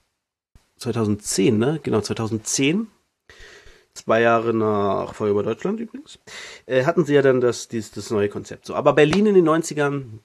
2010, 0.77 1.57
ne? 1.57 1.81
Genau, 1.83 1.99
2010. 1.99 2.87
Zwei 3.93 4.21
Jahre 4.21 4.53
nach 4.53 5.13
Feuer 5.13 5.31
über 5.31 5.43
Deutschland 5.43 5.81
übrigens. 5.81 6.19
Äh, 6.65 6.85
hatten 6.85 7.03
sie 7.03 7.15
ja 7.15 7.21
dann 7.21 7.41
das, 7.41 7.67
dieses, 7.67 7.91
das 7.91 8.11
neue 8.11 8.29
Konzept. 8.29 8.65
So, 8.65 8.75
aber 8.75 8.93
Berlin 8.93 9.25
in 9.25 9.35
den 9.35 9.47
90ern 9.47 10.19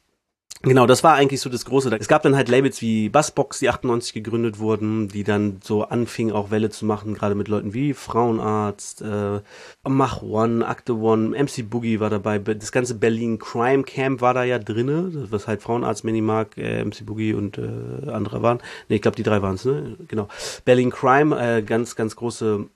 Genau, 0.62 0.86
das 0.86 1.04
war 1.04 1.14
eigentlich 1.14 1.40
so 1.40 1.48
das 1.50 1.64
Große. 1.64 1.96
Es 2.00 2.08
gab 2.08 2.22
dann 2.22 2.34
halt 2.34 2.48
Labels 2.48 2.82
wie 2.82 3.08
Bassbox, 3.08 3.60
die 3.60 3.68
98 3.68 4.12
gegründet 4.12 4.58
wurden, 4.58 5.06
die 5.06 5.22
dann 5.22 5.60
so 5.62 5.84
anfingen, 5.84 6.34
auch 6.34 6.50
Welle 6.50 6.68
zu 6.68 6.84
machen, 6.84 7.14
gerade 7.14 7.36
mit 7.36 7.46
Leuten 7.46 7.74
wie 7.74 7.94
Frauenarzt, 7.94 9.02
äh, 9.02 9.40
Mach 9.86 10.20
One, 10.20 10.66
Akte 10.66 10.96
One, 10.96 11.40
MC 11.40 11.62
Boogie 11.70 12.00
war 12.00 12.10
dabei, 12.10 12.38
das 12.40 12.72
ganze 12.72 12.96
Berlin 12.96 13.38
Crime 13.38 13.84
Camp 13.84 14.20
war 14.20 14.34
da 14.34 14.42
ja 14.42 14.58
drinne, 14.58 15.30
was 15.30 15.46
halt 15.46 15.62
Frauenarzt, 15.62 16.02
Minimark, 16.02 16.58
äh, 16.58 16.84
MC 16.84 17.06
Boogie 17.06 17.34
und 17.34 17.56
äh, 17.56 18.10
andere 18.10 18.42
waren. 18.42 18.58
Ne, 18.88 18.96
ich 18.96 19.02
glaube, 19.02 19.16
die 19.16 19.22
drei 19.22 19.40
waren 19.40 19.54
es, 19.54 19.64
ne? 19.64 19.96
Genau. 20.08 20.26
Berlin 20.64 20.90
Crime, 20.90 21.38
äh, 21.40 21.62
ganz, 21.62 21.94
ganz 21.94 22.16
große 22.16 22.66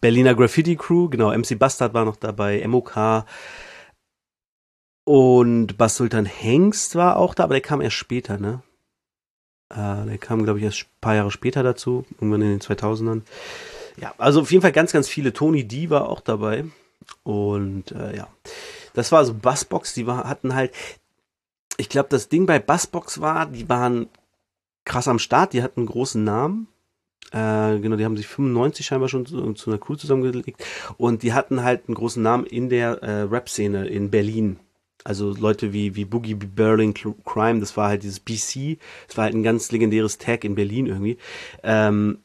Berliner 0.00 0.34
Graffiti 0.34 0.74
Crew, 0.74 1.08
genau, 1.08 1.32
MC 1.32 1.56
Bastard 1.56 1.94
war 1.94 2.04
noch 2.04 2.16
dabei, 2.16 2.66
MOK, 2.66 3.24
und 5.04 5.76
Bas 5.76 5.96
Sultan 5.96 6.26
Hengst 6.26 6.96
war 6.96 7.16
auch 7.16 7.34
da, 7.34 7.44
aber 7.44 7.54
der 7.54 7.60
kam 7.60 7.80
erst 7.80 7.96
später, 7.96 8.38
ne? 8.38 8.62
Äh, 9.70 10.06
der 10.06 10.18
kam, 10.18 10.44
glaube 10.44 10.58
ich, 10.58 10.64
erst 10.64 10.82
ein 10.82 11.00
paar 11.00 11.14
Jahre 11.14 11.30
später 11.30 11.62
dazu, 11.62 12.04
irgendwann 12.14 12.42
in 12.42 12.58
den 12.58 12.60
2000ern. 12.60 13.22
Ja, 13.96 14.14
also 14.18 14.40
auf 14.40 14.50
jeden 14.50 14.62
Fall 14.62 14.72
ganz, 14.72 14.92
ganz 14.92 15.08
viele. 15.08 15.32
Tony 15.32 15.64
D 15.64 15.90
war 15.90 16.08
auch 16.08 16.20
dabei. 16.20 16.64
Und 17.22 17.92
äh, 17.92 18.16
ja, 18.16 18.28
das 18.94 19.12
war 19.12 19.24
so 19.24 19.34
Bassbox, 19.34 19.94
die 19.94 20.06
war, 20.06 20.28
hatten 20.28 20.54
halt, 20.54 20.72
ich 21.76 21.88
glaube, 21.88 22.08
das 22.08 22.28
Ding 22.28 22.46
bei 22.46 22.58
Bassbox 22.58 23.20
war, 23.20 23.46
die 23.46 23.68
waren 23.68 24.08
krass 24.84 25.08
am 25.08 25.18
Start, 25.18 25.52
die 25.52 25.62
hatten 25.62 25.80
einen 25.80 25.88
großen 25.88 26.22
Namen. 26.22 26.68
Äh, 27.32 27.78
genau, 27.80 27.96
die 27.96 28.04
haben 28.04 28.16
sich 28.16 28.26
95 28.26 28.86
scheinbar 28.86 29.08
schon 29.08 29.26
zu, 29.26 29.52
zu, 29.54 29.70
einer 29.70 29.78
Crew 29.78 29.96
zusammengelegt 29.96 30.62
und 30.98 31.22
die 31.22 31.32
hatten 31.32 31.64
halt 31.64 31.88
einen 31.88 31.94
großen 31.94 32.22
Namen 32.22 32.46
in 32.46 32.68
der 32.68 33.02
äh, 33.02 33.22
Rap-Szene 33.22 33.86
in 33.88 34.10
Berlin. 34.10 34.60
Also 35.02 35.34
Leute 35.34 35.72
wie, 35.72 35.96
wie 35.96 36.04
Boogie 36.04 36.34
Berlin 36.34 36.94
Crime, 36.94 37.60
das 37.60 37.76
war 37.76 37.88
halt 37.88 38.04
dieses 38.04 38.20
BC, 38.20 38.78
das 39.06 39.16
war 39.16 39.24
halt 39.24 39.34
ein 39.34 39.42
ganz 39.42 39.70
legendäres 39.70 40.18
Tag 40.18 40.44
in 40.44 40.54
Berlin 40.54 40.86
irgendwie. 40.86 41.18
Ähm, 41.62 42.18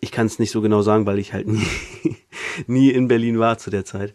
ich 0.00 0.12
kann 0.12 0.26
es 0.26 0.38
nicht 0.38 0.50
so 0.50 0.60
genau 0.60 0.82
sagen, 0.82 1.06
weil 1.06 1.18
ich 1.18 1.32
halt 1.32 1.46
nie, 1.46 1.66
nie 2.66 2.90
in 2.90 3.08
Berlin 3.08 3.38
war 3.38 3.58
zu 3.58 3.70
der 3.70 3.84
Zeit. 3.84 4.14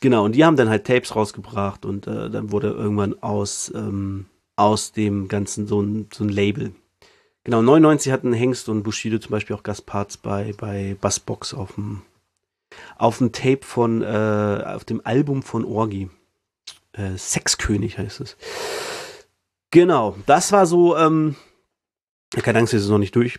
Genau, 0.00 0.24
und 0.24 0.34
die 0.34 0.44
haben 0.44 0.56
dann 0.56 0.68
halt 0.68 0.86
Tapes 0.86 1.14
rausgebracht 1.14 1.84
und 1.84 2.06
äh, 2.06 2.30
dann 2.30 2.50
wurde 2.50 2.68
irgendwann 2.68 3.22
aus, 3.22 3.72
ähm, 3.74 4.26
aus 4.56 4.92
dem 4.92 5.28
Ganzen 5.28 5.66
so 5.66 5.80
ein, 5.80 6.08
so 6.12 6.24
ein 6.24 6.30
Label. 6.30 6.72
Genau, 7.44 7.62
99 7.62 8.12
hatten 8.12 8.32
Hengst 8.32 8.68
und 8.68 8.82
Bushido 8.82 9.18
zum 9.18 9.30
Beispiel 9.30 9.56
auch 9.56 9.62
Gastparts 9.62 10.16
bei, 10.18 10.52
bei 10.56 10.96
Bassbox 11.00 11.54
auf 11.54 11.76
dem, 11.76 12.02
auf 12.96 13.18
dem 13.18 13.32
Tape 13.32 13.60
von, 13.62 14.02
äh, 14.02 14.64
auf 14.66 14.84
dem 14.84 15.00
Album 15.04 15.42
von 15.42 15.64
Orgi. 15.64 16.10
Äh, 16.98 17.16
Sexkönig 17.16 17.98
heißt 17.98 18.20
es. 18.20 18.36
Genau, 19.70 20.16
das 20.26 20.52
war 20.52 20.66
so, 20.66 20.96
ähm, 20.96 21.36
keine 22.42 22.58
Angst, 22.58 22.72
wir 22.72 22.80
sind 22.80 22.90
noch 22.90 22.98
nicht 22.98 23.14
durch. 23.14 23.38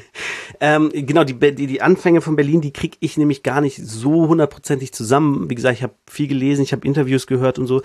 ähm, 0.60 0.90
genau, 0.92 1.24
die, 1.24 1.34
die, 1.34 1.66
die 1.66 1.82
Anfänge 1.82 2.20
von 2.20 2.36
Berlin, 2.36 2.60
die 2.60 2.72
kriege 2.72 2.96
ich 3.00 3.16
nämlich 3.16 3.42
gar 3.42 3.60
nicht 3.60 3.76
so 3.76 4.28
hundertprozentig 4.28 4.92
zusammen. 4.92 5.48
Wie 5.48 5.54
gesagt, 5.54 5.78
ich 5.78 5.82
habe 5.82 5.94
viel 6.08 6.28
gelesen, 6.28 6.62
ich 6.62 6.72
habe 6.72 6.86
Interviews 6.86 7.26
gehört 7.26 7.58
und 7.58 7.66
so, 7.66 7.82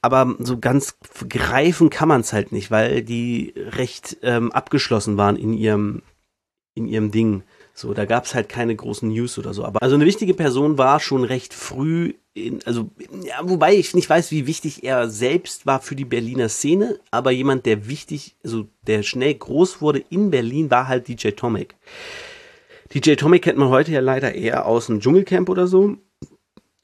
aber 0.00 0.34
so 0.38 0.58
ganz 0.58 0.96
greifen 1.28 1.90
kann 1.90 2.08
man 2.08 2.22
es 2.22 2.32
halt 2.32 2.52
nicht, 2.52 2.70
weil 2.70 3.02
die 3.02 3.52
recht 3.56 4.16
ähm, 4.22 4.50
abgeschlossen 4.52 5.16
waren 5.16 5.36
in 5.36 5.52
ihrem, 5.52 6.02
in 6.74 6.86
ihrem 6.86 7.10
Ding. 7.10 7.42
So, 7.76 7.92
da 7.92 8.04
gab 8.04 8.24
es 8.24 8.34
halt 8.34 8.48
keine 8.48 8.76
großen 8.76 9.08
News 9.08 9.36
oder 9.36 9.52
so. 9.52 9.64
Aber 9.64 9.82
also 9.82 9.96
eine 9.96 10.04
wichtige 10.04 10.32
Person 10.32 10.78
war 10.78 11.00
schon 11.00 11.24
recht 11.24 11.52
früh 11.52 12.14
in, 12.32 12.60
also, 12.66 12.90
ja, 13.24 13.40
wobei 13.42 13.74
ich 13.74 13.94
nicht 13.94 14.08
weiß, 14.08 14.30
wie 14.30 14.46
wichtig 14.46 14.84
er 14.84 15.08
selbst 15.08 15.66
war 15.66 15.80
für 15.80 15.96
die 15.96 16.04
Berliner 16.04 16.48
Szene, 16.48 16.98
aber 17.10 17.30
jemand, 17.30 17.66
der 17.66 17.88
wichtig, 17.88 18.36
also 18.44 18.66
der 18.86 19.02
schnell 19.02 19.34
groß 19.34 19.80
wurde 19.80 20.04
in 20.10 20.30
Berlin, 20.30 20.70
war 20.70 20.88
halt 20.88 21.08
DJ 21.08 21.30
Tomic. 21.30 21.76
DJ 22.92 23.14
Tomic 23.14 23.42
kennt 23.42 23.58
man 23.58 23.68
heute 23.68 23.92
ja 23.92 24.00
leider 24.00 24.34
eher 24.34 24.66
aus 24.66 24.86
dem 24.86 25.00
Dschungelcamp 25.00 25.48
oder 25.48 25.66
so. 25.66 25.96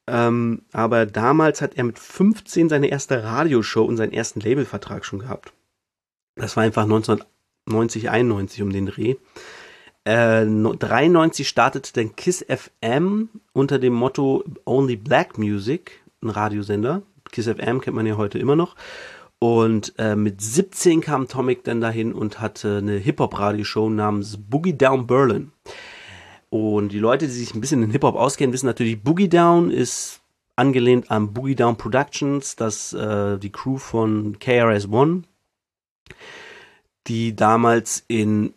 Ähm, 0.09 0.63
aber 0.73 1.07
damals 1.07 1.63
hat 1.63 1.77
er 1.77 1.85
mit 1.85 2.01
15 2.01 2.69
seine 2.69 2.89
erste 2.89 3.23
Radioshow 3.23 3.85
und 3.85 3.97
seinen 3.97 4.13
ersten 4.13 4.41
Labelvertrag 4.41 5.05
schon 5.05 5.21
gehabt. 5.21 5.53
Das 6.35 6.57
war 6.57 6.65
einfach 6.65 6.83
1990, 6.85 8.11
91 8.11 8.63
um 8.63 8.73
den 8.73 8.87
Dreh. 8.87 9.17
Äh, 10.05 10.47
93 10.47 11.47
startete 11.47 11.93
dann 11.93 12.17
Kiss 12.17 12.45
FM 12.49 13.29
unter 13.53 13.79
dem 13.79 13.93
Motto 13.93 14.45
Only 14.65 14.97
Black 14.97 15.39
Music, 15.39 16.03
ein 16.23 16.31
Radiosender. 16.31 17.03
Kiss 17.31 17.47
FM 17.47 17.81
kennt 17.81 17.97
man 17.97 18.07
ja 18.07 18.17
heute 18.17 18.39
immer 18.39 18.57
noch. 18.57 18.77
Und 19.39 19.95
äh, 19.99 20.17
mit 20.17 20.41
17 20.43 21.01
kam 21.01 21.27
Tomic 21.27 21.65
dann 21.65 21.81
dahin 21.81 22.13
und 22.13 22.41
hatte 22.41 22.79
eine 22.79 22.97
Hip-Hop-Radioshow 22.97 23.89
namens 23.89 24.37
Boogie 24.37 24.77
Down 24.77 25.07
Berlin. 25.07 25.53
Und 26.51 26.91
die 26.91 26.99
Leute, 26.99 27.27
die 27.27 27.33
sich 27.33 27.55
ein 27.55 27.61
bisschen 27.61 27.83
in 27.83 27.91
Hip-Hop 27.91 28.17
auskennen, 28.17 28.53
wissen 28.53 28.67
natürlich, 28.67 29.03
Boogie 29.03 29.29
Down 29.29 29.71
ist 29.71 30.21
angelehnt 30.57 31.11
an 31.11 31.33
Boogie 31.33 31.55
Down 31.55 31.77
Productions, 31.77 32.55
das 32.57 32.93
äh, 32.93 33.39
die 33.39 33.51
Crew 33.51 33.79
von 33.79 34.39
KRS-One, 34.39 35.23
die 37.07 37.35
damals 37.35 38.05
in 38.09 38.53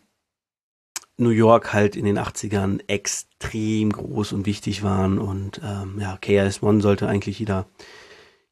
New 1.16 1.30
York 1.30 1.72
halt 1.72 1.96
in 1.96 2.04
den 2.04 2.18
80ern 2.18 2.80
extrem 2.88 3.92
groß 3.92 4.32
und 4.32 4.46
wichtig 4.46 4.82
waren 4.82 5.18
und 5.18 5.60
ähm, 5.64 5.98
ja, 6.00 6.18
KS1 6.20 6.80
sollte 6.80 7.08
eigentlich 7.08 7.38
jeder 7.38 7.66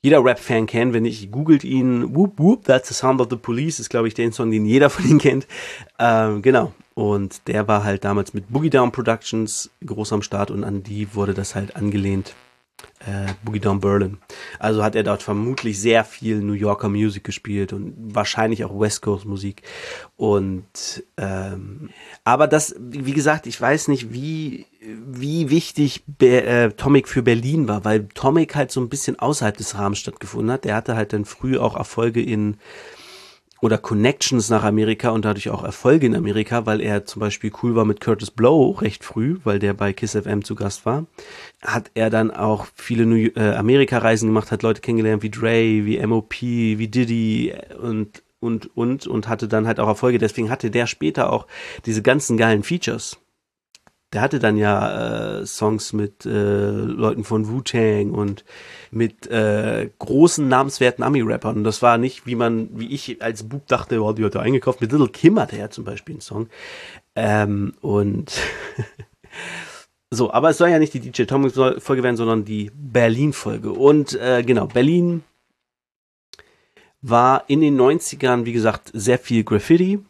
jeder 0.04 0.25
Rap-Fan 0.25 0.66
kennen, 0.66 0.92
wenn 0.92 1.04
nicht, 1.04 1.31
googelt 1.31 1.62
ihn, 1.62 2.16
whoop 2.16 2.38
whoop, 2.38 2.64
that's 2.64 2.88
the 2.88 2.95
sound 2.95 3.21
of 3.21 3.28
the 3.31 3.37
police, 3.37 3.78
ist 3.78 3.88
glaube 3.88 4.09
ich 4.09 4.14
der 4.14 4.33
Song, 4.33 4.50
den 4.50 4.66
jeder 4.66 4.90
von 4.90 5.04
ihnen 5.09 5.21
kennt. 5.21 5.47
Ähm, 5.99 6.42
genau. 6.42 6.73
Und 6.95 7.47
der 7.47 7.69
war 7.69 7.85
halt 7.85 8.04
damals 8.04 8.35
mit 8.35 8.52
Boogie 8.52 8.69
Down 8.69 8.92
Productions 8.92 9.71
groß 9.87 10.12
am 10.12 10.23
Start 10.23 10.50
und 10.50 10.64
an 10.64 10.83
die 10.83 11.14
wurde 11.14 11.35
das 11.35 11.54
halt 11.54 11.76
angelehnt 11.76 12.35
äh, 13.06 13.32
Boogie 13.44 13.60
Down 13.60 13.80
Berlin. 13.80 14.18
Also 14.58 14.82
hat 14.82 14.94
er 14.94 15.02
dort 15.02 15.22
vermutlich 15.22 15.80
sehr 15.80 16.04
viel 16.04 16.40
New 16.40 16.52
Yorker 16.52 16.88
Musik 16.88 17.24
gespielt 17.24 17.72
und 17.72 17.94
wahrscheinlich 17.96 18.64
auch 18.64 18.78
West 18.78 19.02
Coast 19.02 19.24
Musik. 19.24 19.62
Und 20.16 21.04
ähm, 21.16 21.90
aber 22.24 22.46
das, 22.46 22.74
wie 22.78 23.12
gesagt, 23.12 23.46
ich 23.46 23.60
weiß 23.60 23.88
nicht, 23.88 24.12
wie 24.12 24.66
wie 24.80 25.50
wichtig 25.50 26.04
Be 26.06 26.42
äh, 26.42 26.70
Tomic 26.72 27.08
für 27.08 27.22
Berlin 27.22 27.68
war, 27.68 27.84
weil 27.84 28.08
Tomic 28.08 28.54
halt 28.54 28.72
so 28.72 28.80
ein 28.80 28.88
bisschen 28.88 29.18
außerhalb 29.18 29.56
des 29.56 29.76
Rahmens 29.76 29.98
stattgefunden 29.98 30.50
hat. 30.50 30.64
Der 30.64 30.74
hatte 30.74 30.96
halt 30.96 31.12
dann 31.12 31.24
früh 31.24 31.58
auch 31.58 31.76
Erfolge 31.76 32.22
in 32.22 32.56
oder 33.62 33.78
Connections 33.78 34.50
nach 34.50 34.64
Amerika 34.64 35.11
und 35.11 35.25
dadurch 35.25 35.49
auch 35.49 35.62
Erfolge 35.62 36.04
in 36.04 36.16
Amerika, 36.16 36.66
weil 36.66 36.81
er 36.81 37.07
zum 37.07 37.21
Beispiel 37.21 37.52
cool 37.62 37.76
war 37.76 37.85
mit 37.85 38.00
Curtis 38.00 38.33
Blow 38.33 38.73
recht 38.73 39.04
früh, 39.04 39.38
weil 39.45 39.61
der 39.61 39.73
bei 39.73 39.92
Kiss 39.92 40.16
FM 40.16 40.42
zu 40.42 40.57
Gast 40.57 40.85
war, 40.85 41.07
hat 41.62 41.90
er 41.95 42.11
dann 42.11 42.33
auch 42.33 42.66
viele 42.75 43.04
äh, 43.04 43.54
Amerika-Reisen 43.54 44.28
gemacht, 44.28 44.50
hat 44.50 44.64
Leute 44.64 44.81
kennengelernt 44.81 45.23
wie 45.23 45.31
Dre, 45.31 45.87
wie 45.87 46.04
MOP, 46.04 46.42
wie 46.42 46.88
Diddy 46.88 47.54
und 47.81 48.25
und 48.40 48.76
und 48.76 49.07
und 49.07 49.28
hatte 49.28 49.47
dann 49.47 49.69
halt 49.69 49.78
auch 49.78 49.87
Erfolge. 49.87 50.19
Deswegen 50.19 50.50
hatte 50.50 50.73
der 50.73 50.88
später 50.88 51.33
auch 51.33 51.47
diese 51.87 52.02
ganzen 52.02 52.37
geilen 52.37 52.64
Features 52.64 53.19
der 54.12 54.21
hatte 54.21 54.38
dann 54.38 54.57
ja 54.57 55.40
äh, 55.40 55.47
Songs 55.47 55.92
mit 55.92 56.26
äh, 56.26 56.71
Leuten 56.71 57.25
von 57.25 57.49
Wu-Tang 57.49 58.11
und 58.11 58.45
mit 58.90 59.26
äh, 59.28 59.88
großen 59.99 60.47
namenswerten 60.47 61.02
Ami-Rappern. 61.02 61.57
Und 61.57 61.64
das 61.64 61.81
war 61.81 61.97
nicht, 61.97 62.26
wie 62.26 62.35
man, 62.35 62.69
wie 62.78 62.88
ich 62.88 63.23
als 63.23 63.45
Bub 63.45 63.66
dachte, 63.69 64.02
oh, 64.02 64.12
die 64.12 64.25
hat 64.25 64.35
er 64.35 64.42
eingekauft. 64.42 64.81
Mit 64.83 64.92
Little 64.92 65.09
Kim 65.09 65.40
hatte 65.40 65.57
er 65.57 65.71
zum 65.71 65.85
Beispiel 65.85 66.16
einen 66.16 66.21
Song. 66.21 66.49
Ähm, 67.16 67.73
und 67.81 68.38
so, 70.11 70.31
aber 70.31 70.50
es 70.50 70.59
soll 70.59 70.69
ja 70.69 70.78
nicht 70.78 70.92
die 70.92 71.00
DJ 71.00 71.23
Tom-Folge 71.25 72.02
werden, 72.02 72.16
sondern 72.16 72.45
die 72.45 72.71
Berlin-Folge. 72.75 73.73
Und 73.73 74.14
äh, 74.21 74.42
genau, 74.42 74.66
Berlin 74.66 75.25
war 77.00 77.45
in 77.49 77.62
den 77.62 77.81
90ern, 77.81 78.45
wie 78.45 78.52
gesagt, 78.52 78.90
sehr 78.92 79.19
viel 79.19 79.42
Graffiti 79.42 80.00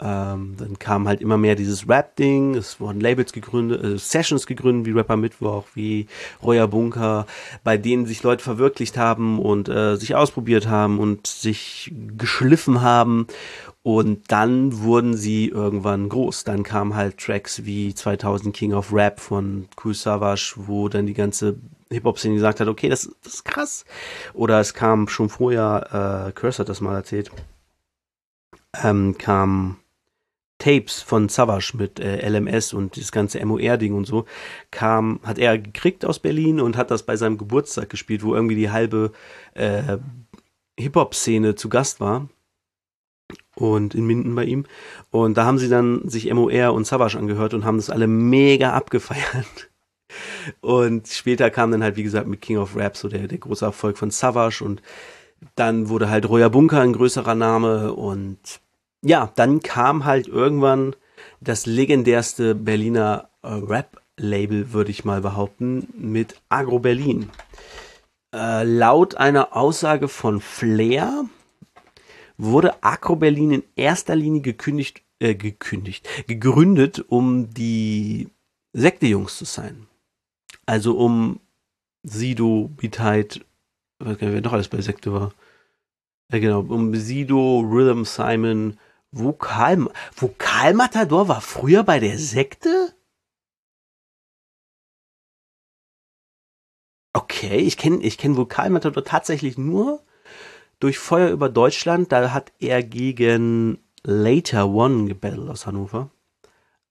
ähm, 0.00 0.54
dann 0.56 0.78
kam 0.78 1.08
halt 1.08 1.20
immer 1.20 1.36
mehr 1.36 1.56
dieses 1.56 1.88
Rap-Ding, 1.88 2.54
es 2.54 2.78
wurden 2.78 3.00
Labels 3.00 3.32
gegründet, 3.32 3.82
äh, 3.82 3.98
Sessions 3.98 4.46
gegründet, 4.46 4.86
wie 4.86 4.96
Rapper 4.96 5.16
Mittwoch, 5.16 5.64
wie 5.74 6.06
Royer 6.40 6.68
Bunker, 6.68 7.26
bei 7.64 7.76
denen 7.76 8.06
sich 8.06 8.22
Leute 8.22 8.44
verwirklicht 8.44 8.96
haben 8.96 9.40
und 9.40 9.68
äh, 9.68 9.96
sich 9.96 10.14
ausprobiert 10.14 10.68
haben 10.68 11.00
und 11.00 11.26
sich 11.26 11.92
geschliffen 12.16 12.80
haben. 12.80 13.26
Und 13.82 14.30
dann 14.30 14.80
wurden 14.82 15.16
sie 15.16 15.48
irgendwann 15.48 16.08
groß. 16.08 16.44
Dann 16.44 16.62
kamen 16.62 16.94
halt 16.94 17.18
Tracks 17.18 17.64
wie 17.64 17.94
2000 17.94 18.54
King 18.54 18.74
of 18.74 18.92
Rap 18.92 19.18
von 19.18 19.66
Cool 19.82 19.94
Savage, 19.94 20.54
wo 20.56 20.88
dann 20.88 21.06
die 21.06 21.14
ganze 21.14 21.56
Hip-Hop-Szene 21.90 22.34
gesagt 22.34 22.60
hat, 22.60 22.68
okay, 22.68 22.88
das, 22.88 23.10
das 23.22 23.34
ist 23.34 23.44
krass. 23.44 23.84
Oder 24.34 24.60
es 24.60 24.74
kam 24.74 25.08
schon 25.08 25.28
vorher, 25.28 26.28
äh, 26.28 26.32
Curse 26.32 26.60
hat 26.60 26.68
das 26.68 26.80
mal 26.80 26.94
erzählt, 26.94 27.30
ähm, 28.82 29.16
kam 29.16 29.78
Tapes 30.58 31.00
von 31.02 31.28
Savage 31.28 31.72
mit 31.76 32.00
äh, 32.00 32.28
LMS 32.28 32.72
und 32.72 32.96
das 32.96 33.12
ganze 33.12 33.44
MOR-Ding 33.44 33.94
und 33.94 34.06
so, 34.06 34.24
kam, 34.70 35.20
hat 35.22 35.38
er 35.38 35.58
gekriegt 35.58 36.04
aus 36.04 36.18
Berlin 36.18 36.60
und 36.60 36.76
hat 36.76 36.90
das 36.90 37.04
bei 37.04 37.16
seinem 37.16 37.38
Geburtstag 37.38 37.88
gespielt, 37.90 38.22
wo 38.22 38.34
irgendwie 38.34 38.56
die 38.56 38.70
halbe 38.70 39.12
äh, 39.54 39.98
Hip-Hop-Szene 40.78 41.54
zu 41.54 41.68
Gast 41.68 42.00
war. 42.00 42.28
und 43.56 43.94
in 43.94 44.06
Minden 44.06 44.34
bei 44.34 44.44
ihm. 44.44 44.66
Und 45.10 45.36
da 45.36 45.44
haben 45.44 45.58
sie 45.58 45.68
dann 45.68 46.08
sich 46.08 46.32
MOR 46.32 46.72
und 46.72 46.86
Savage 46.86 47.18
angehört 47.18 47.54
und 47.54 47.64
haben 47.64 47.76
das 47.78 47.90
alle 47.90 48.06
mega 48.06 48.72
abgefeiert. 48.72 49.70
Und 50.60 51.08
später 51.08 51.50
kam 51.50 51.70
dann 51.70 51.82
halt, 51.82 51.96
wie 51.96 52.02
gesagt, 52.02 52.26
mit 52.26 52.40
King 52.40 52.56
of 52.56 52.76
Rap 52.76 52.96
so 52.96 53.08
der, 53.08 53.28
der 53.28 53.38
große 53.38 53.64
Erfolg 53.64 53.98
von 53.98 54.10
Savage 54.10 54.64
und 54.64 54.80
dann 55.54 55.88
wurde 55.90 56.08
halt 56.08 56.28
Roya 56.28 56.48
Bunker 56.48 56.80
ein 56.80 56.94
größerer 56.94 57.34
Name 57.34 57.92
und 57.92 58.38
ja, 59.04 59.32
dann 59.36 59.60
kam 59.60 60.04
halt 60.04 60.28
irgendwann 60.28 60.94
das 61.40 61.66
legendärste 61.66 62.54
Berliner 62.54 63.28
äh, 63.42 63.48
Rap-Label, 63.48 64.72
würde 64.72 64.90
ich 64.90 65.04
mal 65.04 65.20
behaupten, 65.20 65.88
mit 65.96 66.40
Agro 66.48 66.78
Berlin. 66.78 67.30
Äh, 68.34 68.64
laut 68.64 69.16
einer 69.16 69.56
Aussage 69.56 70.08
von 70.08 70.40
Flair 70.40 71.24
wurde 72.36 72.82
Agro 72.82 73.16
Berlin 73.16 73.50
in 73.50 73.62
erster 73.76 74.16
Linie 74.16 74.42
gekündigt, 74.42 75.02
äh, 75.18 75.34
gekündigt, 75.34 76.08
gegründet, 76.26 77.04
um 77.08 77.52
die 77.52 78.28
Sekte-Jungs 78.72 79.38
zu 79.38 79.44
sein. 79.44 79.86
Also 80.66 80.98
um 80.98 81.40
Sido, 82.02 82.70
Beatheit, 82.76 83.44
weiß 83.98 84.18
gar 84.18 84.26
nicht, 84.26 84.34
wer 84.34 84.40
noch 84.42 84.52
alles 84.52 84.68
bei 84.68 84.80
Sekte 84.80 85.12
war. 85.12 85.32
Ja, 86.30 86.38
genau, 86.38 86.60
um 86.60 86.94
Sido, 86.94 87.60
Rhythm 87.60 88.04
Simon, 88.04 88.78
Vokal, 89.10 89.88
Vokalmatador 90.16 91.28
war 91.28 91.40
früher 91.40 91.82
bei 91.82 91.98
der 91.98 92.18
Sekte? 92.18 92.94
Okay, 97.14 97.56
ich 97.58 97.76
kenne 97.76 98.02
ich 98.02 98.18
kenn 98.18 98.36
Vokalmatador 98.36 99.04
tatsächlich 99.04 99.56
nur 99.58 100.02
durch 100.78 100.98
Feuer 100.98 101.30
über 101.30 101.48
Deutschland. 101.48 102.12
Da 102.12 102.32
hat 102.32 102.52
er 102.60 102.82
gegen 102.82 103.78
Later 104.04 104.68
One 104.68 105.06
gebettelt 105.08 105.48
aus 105.48 105.66
Hannover. 105.66 106.10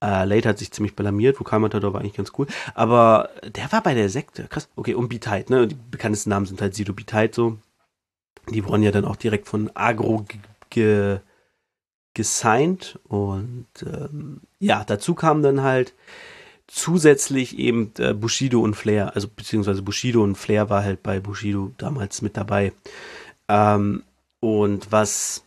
Äh, 0.03 0.25
Later 0.25 0.50
hat 0.50 0.59
sich 0.59 0.71
ziemlich 0.71 0.95
blamiert, 0.95 1.39
Vokalmatador 1.39 1.93
war 1.93 2.01
eigentlich 2.01 2.13
ganz 2.15 2.31
cool. 2.38 2.47
Aber 2.75 3.29
der 3.43 3.71
war 3.71 3.81
bei 3.81 3.93
der 3.93 4.09
Sekte. 4.09 4.47
Krass. 4.47 4.69
Okay, 4.75 4.93
und 4.95 5.09
Beatheit, 5.09 5.50
ne? 5.50 5.67
Die 5.67 5.75
bekanntesten 5.75 6.29
Namen 6.31 6.45
sind 6.45 6.62
halt 6.62 6.75
Sido 6.75 6.93
Beatheit 6.93 7.33
so. 7.36 7.57
Die 8.50 8.65
wurden 8.65 8.83
ja 8.83 8.91
dann 8.91 9.05
auch 9.05 9.15
direkt 9.15 9.47
von 9.47 9.71
Agro 9.75 10.25
ge 10.69 11.19
gesigned. 12.17 13.00
Und 13.07 13.67
ähm, 13.86 14.41
ja, 14.59 14.83
dazu 14.83 15.15
kamen 15.15 15.43
dann 15.43 15.62
halt 15.62 15.93
zusätzlich 16.67 17.57
eben 17.57 17.93
äh, 18.00 18.13
Bushido 18.13 18.59
und 18.59 18.75
Flair. 18.75 19.15
Also 19.15 19.29
beziehungsweise 19.29 19.81
Bushido 19.81 20.24
und 20.24 20.36
Flair 20.36 20.69
war 20.69 20.83
halt 20.83 21.03
bei 21.03 21.21
Bushido 21.21 21.71
damals 21.77 22.21
mit 22.21 22.36
dabei. 22.36 22.74
Ähm, 23.47 24.03
und 24.41 24.91
was 24.91 25.43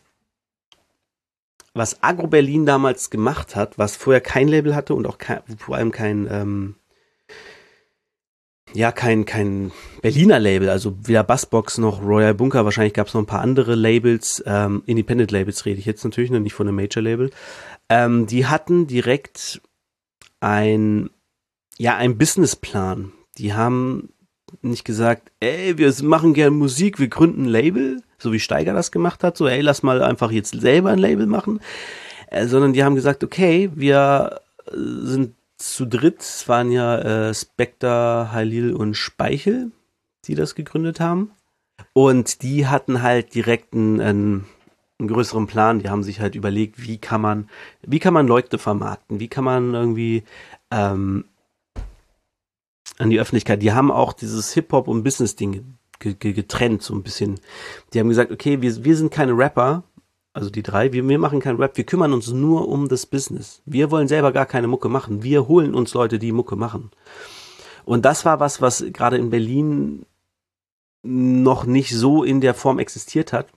was 1.73 2.03
Agro 2.03 2.27
Berlin 2.27 2.65
damals 2.65 3.09
gemacht 3.09 3.55
hat, 3.55 3.77
was 3.77 3.95
vorher 3.95 4.21
kein 4.21 4.47
Label 4.47 4.75
hatte 4.75 4.93
und 4.93 5.07
auch 5.07 5.17
kein, 5.17 5.41
vor 5.57 5.75
allem 5.75 5.91
kein, 5.91 6.27
ähm, 6.29 6.75
ja, 8.73 8.91
kein, 8.91 9.25
kein 9.25 9.71
Berliner 10.01 10.39
Label, 10.39 10.69
also 10.69 10.97
weder 11.03 11.23
Bassbox 11.23 11.77
noch 11.77 12.01
Royal 12.01 12.33
Bunker, 12.33 12.65
wahrscheinlich 12.65 12.93
gab 12.93 13.07
es 13.07 13.13
noch 13.13 13.21
ein 13.21 13.27
paar 13.27 13.41
andere 13.41 13.75
Labels, 13.75 14.43
ähm, 14.45 14.83
Independent 14.85 15.31
Labels 15.31 15.65
rede 15.65 15.79
ich 15.79 15.85
jetzt 15.85 16.03
natürlich 16.03 16.31
noch 16.31 16.39
nicht 16.39 16.53
von 16.53 16.67
einem 16.67 16.75
Major 16.75 17.03
Label. 17.03 17.29
Ähm, 17.89 18.25
die 18.25 18.47
hatten 18.47 18.87
direkt 18.87 19.61
ein, 20.39 21.09
ja, 21.77 21.95
ein 21.97 22.17
Businessplan. 22.17 23.11
Die 23.37 23.53
haben 23.53 24.09
nicht 24.61 24.85
gesagt, 24.85 25.31
ey, 25.39 25.77
wir 25.77 25.93
machen 26.03 26.33
gerne 26.33 26.51
Musik, 26.51 26.99
wir 26.99 27.07
gründen 27.07 27.43
ein 27.43 27.49
Label, 27.49 28.01
so 28.17 28.31
wie 28.31 28.39
Steiger 28.39 28.73
das 28.73 28.91
gemacht 28.91 29.23
hat, 29.23 29.37
so, 29.37 29.47
ey, 29.47 29.61
lass 29.61 29.83
mal 29.83 30.01
einfach 30.01 30.31
jetzt 30.31 30.59
selber 30.59 30.89
ein 30.89 30.99
Label 30.99 31.25
machen, 31.25 31.61
äh, 32.27 32.47
sondern 32.47 32.73
die 32.73 32.83
haben 32.83 32.95
gesagt, 32.95 33.23
okay, 33.23 33.69
wir 33.75 34.41
äh, 34.67 34.71
sind 34.75 35.35
zu 35.57 35.85
dritt, 35.85 36.21
es 36.21 36.47
waren 36.47 36.71
ja 36.71 37.29
äh, 37.29 37.33
Spectre, 37.33 38.31
Halil 38.31 38.73
und 38.73 38.95
Speichel, 38.95 39.71
die 40.25 40.35
das 40.35 40.55
gegründet 40.55 40.99
haben. 40.99 41.31
Und 41.93 42.43
die 42.43 42.67
hatten 42.67 43.01
halt 43.01 43.33
direkt 43.33 43.73
einen, 43.73 43.99
einen, 44.01 44.45
größeren 44.99 45.47
Plan. 45.47 45.79
Die 45.79 45.89
haben 45.89 46.03
sich 46.03 46.19
halt 46.19 46.35
überlegt, 46.35 46.85
wie 46.85 46.99
kann 46.99 47.21
man, 47.21 47.49
wie 47.81 47.99
kann 47.99 48.13
man 48.13 48.27
Leute 48.27 48.59
vermarkten, 48.59 49.19
wie 49.19 49.29
kann 49.29 49.43
man 49.43 49.73
irgendwie 49.73 50.23
ähm, 50.69 51.25
an 52.99 53.09
die 53.09 53.19
Öffentlichkeit. 53.19 53.63
Die 53.63 53.73
haben 53.73 53.91
auch 53.91 54.13
dieses 54.13 54.53
Hip-Hop 54.53 54.87
und 54.87 55.03
Business-Ding 55.03 55.77
getrennt, 55.99 56.83
so 56.83 56.93
ein 56.93 57.03
bisschen. 57.03 57.39
Die 57.93 57.99
haben 57.99 58.09
gesagt, 58.09 58.31
okay, 58.31 58.61
wir, 58.61 58.83
wir 58.83 58.95
sind 58.95 59.11
keine 59.11 59.37
Rapper, 59.37 59.83
also 60.33 60.49
die 60.49 60.63
drei, 60.63 60.93
wir, 60.93 61.07
wir 61.07 61.19
machen 61.19 61.39
keinen 61.39 61.57
Rap, 61.57 61.77
wir 61.77 61.83
kümmern 61.83 62.13
uns 62.13 62.29
nur 62.29 62.67
um 62.67 62.87
das 62.87 63.05
Business. 63.05 63.61
Wir 63.65 63.91
wollen 63.91 64.07
selber 64.07 64.31
gar 64.31 64.45
keine 64.45 64.67
Mucke 64.67 64.89
machen. 64.89 65.23
Wir 65.23 65.47
holen 65.47 65.75
uns 65.75 65.93
Leute, 65.93 66.19
die 66.19 66.31
Mucke 66.31 66.55
machen. 66.55 66.91
Und 67.85 68.05
das 68.05 68.25
war 68.25 68.39
was, 68.39 68.61
was 68.61 68.85
gerade 68.93 69.17
in 69.17 69.29
Berlin 69.29 70.05
noch 71.03 71.65
nicht 71.65 71.95
so 71.95 72.23
in 72.23 72.41
der 72.41 72.53
Form 72.53 72.79
existiert 72.79 73.33
hat 73.33 73.47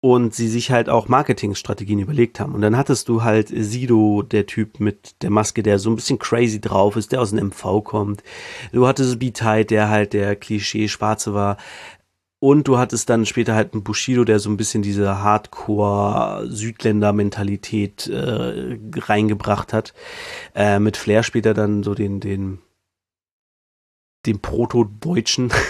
und 0.00 0.34
sie 0.34 0.48
sich 0.48 0.70
halt 0.70 0.88
auch 0.88 1.08
Marketingstrategien 1.08 1.98
überlegt 1.98 2.38
haben. 2.38 2.54
Und 2.54 2.60
dann 2.60 2.76
hattest 2.76 3.08
du 3.08 3.24
halt 3.24 3.48
Sido, 3.48 4.22
der 4.22 4.46
Typ 4.46 4.78
mit 4.78 5.20
der 5.22 5.30
Maske, 5.30 5.62
der 5.62 5.78
so 5.78 5.88
ein 5.90 5.96
bisschen 5.96 6.18
crazy 6.18 6.60
drauf 6.60 6.96
ist, 6.96 7.12
der 7.12 7.20
aus 7.20 7.30
dem 7.30 7.48
MV 7.48 7.82
kommt. 7.82 8.22
Du 8.72 8.86
hattest 8.86 9.18
B-Tide, 9.18 9.64
der 9.64 9.88
halt 9.88 10.12
der 10.12 10.36
Klischee-Schwarze 10.36 11.32
war. 11.34 11.56
Und 12.38 12.68
du 12.68 12.76
hattest 12.78 13.08
dann 13.08 13.24
später 13.26 13.54
halt 13.54 13.72
einen 13.72 13.82
Bushido, 13.82 14.24
der 14.24 14.38
so 14.38 14.50
ein 14.50 14.58
bisschen 14.58 14.82
diese 14.82 15.22
Hardcore-Südländer-Mentalität 15.22 18.08
äh, 18.08 18.78
reingebracht 18.94 19.72
hat. 19.72 19.94
Äh, 20.54 20.78
mit 20.78 20.98
Flair 20.98 21.22
später 21.22 21.54
dann 21.54 21.82
so 21.82 21.94
den, 21.94 22.20
den, 22.20 22.58
den 24.26 24.40
Proto-Deutschen. 24.40 25.50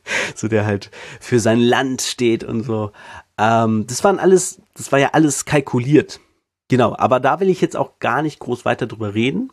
so 0.34 0.48
der 0.48 0.66
halt 0.66 0.90
für 1.20 1.40
sein 1.40 1.60
Land 1.60 2.02
steht 2.02 2.44
und 2.44 2.62
so. 2.62 2.92
Ähm, 3.38 3.86
das 3.86 4.04
waren 4.04 4.18
alles, 4.18 4.60
das 4.74 4.92
war 4.92 4.98
ja 4.98 5.10
alles 5.12 5.44
kalkuliert. 5.44 6.20
Genau, 6.68 6.96
aber 6.96 7.20
da 7.20 7.38
will 7.38 7.50
ich 7.50 7.60
jetzt 7.60 7.76
auch 7.76 7.98
gar 7.98 8.22
nicht 8.22 8.38
groß 8.38 8.64
weiter 8.64 8.86
drüber 8.86 9.14
reden, 9.14 9.50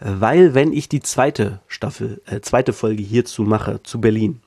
weil 0.00 0.52
wenn 0.52 0.74
ich 0.74 0.86
die 0.90 1.00
zweite 1.00 1.60
Staffel, 1.66 2.20
äh, 2.26 2.40
zweite 2.40 2.74
Folge 2.74 3.02
hierzu 3.02 3.42
mache, 3.44 3.82
zu 3.84 4.02
Berlin, 4.02 4.42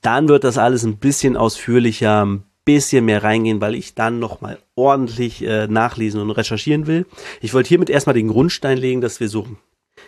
dann 0.00 0.28
wird 0.28 0.42
das 0.42 0.58
alles 0.58 0.82
ein 0.82 0.96
bisschen 0.96 1.36
ausführlicher, 1.36 2.26
ein 2.26 2.42
bisschen 2.64 3.04
mehr 3.04 3.22
reingehen, 3.22 3.60
weil 3.60 3.76
ich 3.76 3.94
dann 3.94 4.18
nochmal 4.18 4.58
ordentlich 4.74 5.44
äh, 5.44 5.68
nachlesen 5.68 6.20
und 6.20 6.30
recherchieren 6.30 6.88
will. 6.88 7.06
Ich 7.40 7.54
wollte 7.54 7.68
hiermit 7.68 7.88
erstmal 7.88 8.14
den 8.14 8.28
Grundstein 8.28 8.76
legen, 8.76 9.00
dass 9.00 9.20
wir 9.20 9.28
so 9.28 9.46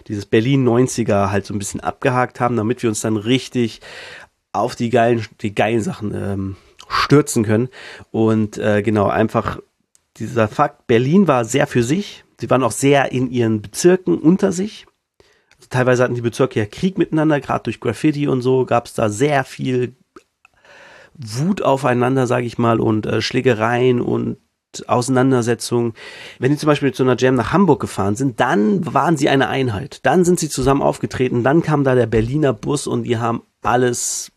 dieses 0.08 0.26
Berlin 0.26 0.66
90er 0.66 1.30
halt 1.30 1.46
so 1.46 1.54
ein 1.54 1.58
bisschen 1.58 1.80
abgehakt 1.80 2.40
haben, 2.40 2.56
damit 2.56 2.82
wir 2.82 2.90
uns 2.90 3.00
dann 3.00 3.16
richtig 3.16 3.80
auf 4.52 4.76
die 4.76 4.90
geilen, 4.90 5.26
die 5.40 5.54
geilen 5.54 5.80
Sachen 5.80 6.14
ähm, 6.14 6.56
stürzen 6.88 7.44
können. 7.44 7.68
Und 8.10 8.58
äh, 8.58 8.82
genau, 8.82 9.08
einfach 9.08 9.58
dieser 10.16 10.48
Fakt, 10.48 10.86
Berlin 10.86 11.26
war 11.26 11.44
sehr 11.44 11.66
für 11.66 11.82
sich. 11.82 12.24
Sie 12.38 12.50
waren 12.50 12.62
auch 12.62 12.72
sehr 12.72 13.12
in 13.12 13.30
ihren 13.30 13.62
Bezirken 13.62 14.18
unter 14.18 14.52
sich. 14.52 14.86
Also 15.56 15.68
teilweise 15.70 16.02
hatten 16.02 16.14
die 16.14 16.20
Bezirke 16.20 16.58
ja 16.60 16.66
Krieg 16.66 16.98
miteinander, 16.98 17.40
gerade 17.40 17.64
durch 17.64 17.80
Graffiti 17.80 18.28
und 18.28 18.42
so 18.42 18.66
gab 18.66 18.86
es 18.86 18.94
da 18.94 19.08
sehr 19.08 19.44
viel 19.44 19.94
Wut 21.14 21.62
aufeinander, 21.62 22.26
sage 22.26 22.46
ich 22.46 22.58
mal, 22.58 22.80
und 22.80 23.06
äh, 23.06 23.20
Schlägereien 23.20 24.00
und 24.00 24.38
Auseinandersetzungen. 24.86 25.92
Wenn 26.38 26.50
die 26.50 26.56
zum 26.56 26.66
Beispiel 26.66 26.92
zu 26.92 27.02
einer 27.02 27.16
Jam 27.18 27.34
nach 27.34 27.52
Hamburg 27.52 27.80
gefahren 27.80 28.16
sind, 28.16 28.40
dann 28.40 28.92
waren 28.92 29.16
sie 29.16 29.28
eine 29.28 29.48
Einheit. 29.48 30.00
Dann 30.04 30.24
sind 30.24 30.40
sie 30.40 30.48
zusammen 30.48 30.82
aufgetreten. 30.82 31.44
Dann 31.44 31.62
kam 31.62 31.84
da 31.84 31.94
der 31.94 32.06
Berliner 32.06 32.54
Bus 32.54 32.86
und 32.86 33.04
die 33.04 33.18
haben 33.18 33.42
alles 33.62 34.31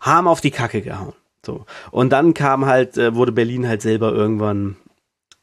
haben 0.00 0.28
auf 0.28 0.40
die 0.40 0.50
Kacke 0.50 0.82
gehauen. 0.82 1.14
So. 1.44 1.64
Und 1.90 2.10
dann 2.12 2.34
kam 2.34 2.66
halt, 2.66 2.98
äh, 2.98 3.14
wurde 3.14 3.32
Berlin 3.32 3.68
halt 3.68 3.82
selber 3.82 4.12
irgendwann 4.12 4.76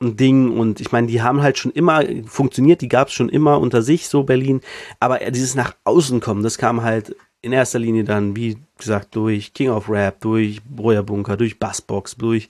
ein 0.02 0.18
Ding 0.18 0.58
und 0.58 0.82
ich 0.82 0.92
meine, 0.92 1.08
die 1.08 1.22
haben 1.22 1.42
halt 1.42 1.58
schon 1.58 1.72
immer 1.72 2.04
funktioniert, 2.26 2.82
die 2.82 2.90
gab 2.90 3.08
es 3.08 3.14
schon 3.14 3.30
immer 3.30 3.60
unter 3.60 3.82
sich, 3.82 4.08
so 4.08 4.24
Berlin, 4.24 4.62
aber 5.00 5.20
dieses 5.32 5.56
nach 5.56 5.76
außen 5.86 6.20
kommen, 6.20 6.44
das 6.44 6.58
kam 6.58 6.84
halt 6.84 7.16
in 7.42 7.52
erster 7.52 7.80
Linie 7.80 8.04
dann, 8.04 8.36
wie 8.36 8.58
gesagt, 8.78 9.16
durch 9.16 9.54
King 9.54 9.70
of 9.70 9.90
Rap, 9.90 10.22
durch 10.22 10.62
Breuer 10.64 11.04
Bunker, 11.04 11.38
durch 11.38 11.60
Bassbox, 11.60 12.16
durch 12.16 12.48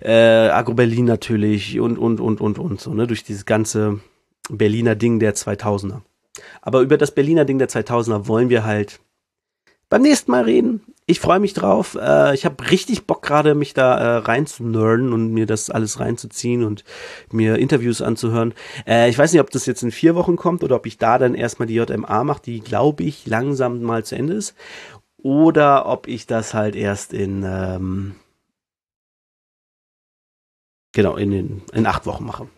äh, 0.00 0.48
Agro 0.48 0.74
Berlin 0.74 1.04
natürlich 1.04 1.78
und, 1.78 1.96
und, 1.98 2.20
und, 2.20 2.40
und, 2.40 2.58
und 2.58 2.80
so, 2.80 2.92
ne, 2.92 3.06
durch 3.06 3.24
dieses 3.24 3.46
ganze 3.46 4.00
Berliner 4.48 4.96
Ding 4.96 5.20
der 5.20 5.34
2000er. 5.34 6.00
Aber 6.60 6.80
über 6.80 6.98
das 6.98 7.12
Berliner 7.12 7.44
Ding 7.44 7.58
der 7.58 7.68
2000er 7.68 8.26
wollen 8.26 8.48
wir 8.48 8.64
halt 8.64 9.00
beim 9.88 10.02
nächsten 10.02 10.30
Mal 10.30 10.44
reden 10.44 10.80
ich 11.06 11.20
freue 11.20 11.40
mich 11.40 11.52
drauf. 11.52 11.96
Äh, 12.00 12.34
ich 12.34 12.44
habe 12.44 12.70
richtig 12.70 13.06
Bock 13.06 13.22
gerade, 13.22 13.54
mich 13.54 13.74
da 13.74 13.98
äh, 13.98 14.16
rein 14.18 14.46
zu 14.46 14.64
nerden 14.64 15.12
und 15.12 15.32
mir 15.32 15.46
das 15.46 15.68
alles 15.70 16.00
reinzuziehen 16.00 16.64
und 16.64 16.84
mir 17.30 17.58
Interviews 17.58 18.02
anzuhören. 18.02 18.54
Äh, 18.86 19.10
ich 19.10 19.18
weiß 19.18 19.32
nicht, 19.32 19.40
ob 19.40 19.50
das 19.50 19.66
jetzt 19.66 19.82
in 19.82 19.90
vier 19.90 20.14
Wochen 20.14 20.36
kommt 20.36 20.62
oder 20.62 20.76
ob 20.76 20.86
ich 20.86 20.98
da 20.98 21.18
dann 21.18 21.34
erstmal 21.34 21.66
die 21.66 21.74
JMA 21.74 22.24
mache, 22.24 22.42
die 22.42 22.60
glaube 22.60 23.02
ich 23.02 23.26
langsam 23.26 23.82
mal 23.82 24.04
zu 24.04 24.16
Ende 24.16 24.34
ist. 24.34 24.54
Oder 25.18 25.86
ob 25.86 26.08
ich 26.08 26.26
das 26.26 26.54
halt 26.54 26.74
erst 26.74 27.12
in, 27.12 27.44
ähm, 27.46 28.16
genau, 30.92 31.16
in, 31.16 31.30
den, 31.30 31.62
in 31.72 31.86
acht 31.86 32.06
Wochen 32.06 32.24
mache. 32.24 32.48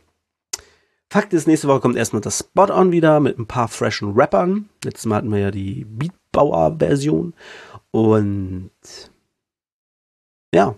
Fakt 1.11 1.33
ist, 1.33 1.47
nächste 1.47 1.69
Woche 1.69 1.81
kommt 1.81 1.97
erstmal 1.97 2.23
das 2.23 2.41
Spot-On 2.41 2.91
wieder 2.91 3.21
mit 3.21 3.39
ein 3.39 3.47
paar 3.47 3.69
freshen 3.69 4.15
Rappern. 4.15 4.69
Letztes 4.83 5.07
Mal 5.07 5.17
hatten 5.17 5.31
wir 5.31 5.39
ja 5.39 5.51
die 5.51 5.85
Beatbauer-Version. 5.85 7.35
Und 7.95 8.73
ja, 10.53 10.75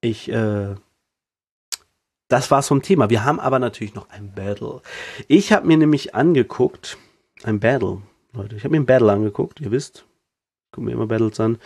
ich, 0.00 0.30
äh, 0.30 0.76
das 2.28 2.52
war's 2.52 2.68
vom 2.68 2.82
Thema. 2.82 3.10
Wir 3.10 3.24
haben 3.24 3.40
aber 3.40 3.58
natürlich 3.58 3.96
noch 3.96 4.08
ein 4.10 4.32
Battle. 4.32 4.80
Ich 5.26 5.52
habe 5.52 5.66
mir 5.66 5.76
nämlich 5.76 6.14
angeguckt, 6.14 6.98
ein 7.42 7.58
Battle, 7.58 8.02
Leute, 8.32 8.54
ich 8.54 8.62
habe 8.62 8.70
mir 8.70 8.80
ein 8.80 8.86
Battle 8.86 9.10
angeguckt, 9.10 9.60
ihr 9.60 9.72
wisst, 9.72 10.04
gucken 10.70 10.84
mir 10.84 10.92
immer 10.92 11.08
Battles 11.08 11.40
an. 11.40 11.58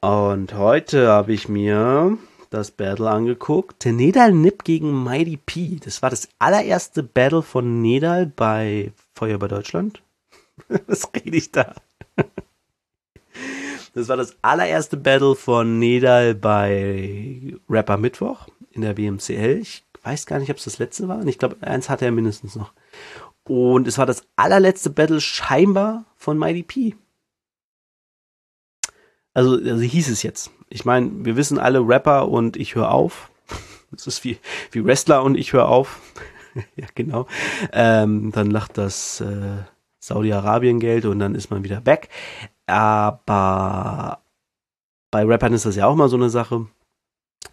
Und 0.00 0.54
heute 0.54 1.08
habe 1.08 1.34
ich 1.34 1.50
mir 1.50 2.16
das 2.48 2.70
Battle 2.70 3.10
angeguckt. 3.10 3.84
Nedal 3.84 4.32
Nip 4.32 4.64
gegen 4.64 5.04
Mighty 5.04 5.36
P. 5.36 5.80
Das 5.84 6.00
war 6.00 6.08
das 6.08 6.30
allererste 6.38 7.02
Battle 7.02 7.42
von 7.42 7.82
Nedal 7.82 8.24
bei 8.24 8.90
Feuer 9.14 9.38
bei 9.38 9.48
Deutschland. 9.48 10.02
Was 10.86 11.10
rede 11.14 11.36
ich 11.36 11.52
da? 11.52 11.74
Das 13.94 14.08
war 14.08 14.16
das 14.16 14.36
allererste 14.42 14.96
Battle 14.96 15.36
von 15.36 15.78
Nedal 15.78 16.34
bei 16.34 17.54
Rapper 17.70 17.96
Mittwoch 17.96 18.48
in 18.72 18.82
der 18.82 18.94
BMCL. 18.94 19.60
Ich 19.62 19.84
weiß 20.02 20.26
gar 20.26 20.40
nicht, 20.40 20.50
ob 20.50 20.56
es 20.56 20.64
das 20.64 20.78
letzte 20.78 21.06
war. 21.06 21.24
Ich 21.26 21.38
glaube, 21.38 21.56
eins 21.60 21.88
hatte 21.88 22.04
er 22.04 22.10
mindestens 22.10 22.56
noch. 22.56 22.72
Und 23.44 23.86
es 23.86 23.96
war 23.96 24.06
das 24.06 24.26
allerletzte 24.34 24.90
Battle 24.90 25.20
scheinbar 25.20 26.06
von 26.16 26.36
Mighty 26.36 26.64
P. 26.64 26.96
Also, 29.32 29.52
also 29.52 29.80
hieß 29.80 30.10
es 30.10 30.24
jetzt. 30.24 30.50
Ich 30.68 30.84
meine, 30.84 31.24
wir 31.24 31.36
wissen 31.36 31.58
alle 31.58 31.80
Rapper 31.80 32.28
und 32.28 32.56
ich 32.56 32.74
höre 32.74 32.90
auf. 32.90 33.30
Das 33.90 34.08
ist 34.08 34.24
wie, 34.24 34.38
wie 34.72 34.84
Wrestler 34.84 35.22
und 35.22 35.36
ich 35.36 35.52
höre 35.52 35.68
auf. 35.68 36.00
ja, 36.74 36.86
genau. 36.96 37.28
Ähm, 37.72 38.32
dann 38.32 38.50
lacht 38.50 38.76
das 38.76 39.20
äh, 39.20 39.58
Saudi-Arabien-Geld 40.00 41.04
und 41.04 41.20
dann 41.20 41.36
ist 41.36 41.50
man 41.50 41.62
wieder 41.62 41.80
back. 41.80 42.08
Aber 42.66 44.22
bei 45.10 45.24
Rappern 45.24 45.52
ist 45.52 45.66
das 45.66 45.76
ja 45.76 45.86
auch 45.86 45.94
mal 45.94 46.08
so 46.08 46.16
eine 46.16 46.30
Sache. 46.30 46.66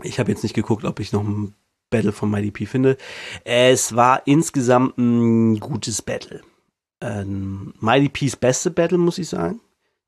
Ich 0.04 0.20
habe 0.20 0.32
jetzt 0.32 0.44
nicht 0.44 0.56
geguckt, 0.56 0.86
ob 0.86 1.00
ich 1.00 1.12
noch 1.12 1.24
ein 1.24 1.54
Battle 1.90 2.12
von 2.12 2.32
MyDP 2.32 2.66
finde. 2.66 2.98
Es 3.44 3.96
war 3.96 4.26
insgesamt 4.26 4.98
ein 4.98 5.60
gutes 5.60 6.02
Battle. 6.02 6.42
Ähm, 7.02 7.74
MyDPs 7.80 8.36
beste 8.38 8.72
Battle, 8.72 8.98
muss 8.98 9.18
ich 9.18 9.30
sagen. 9.30 9.60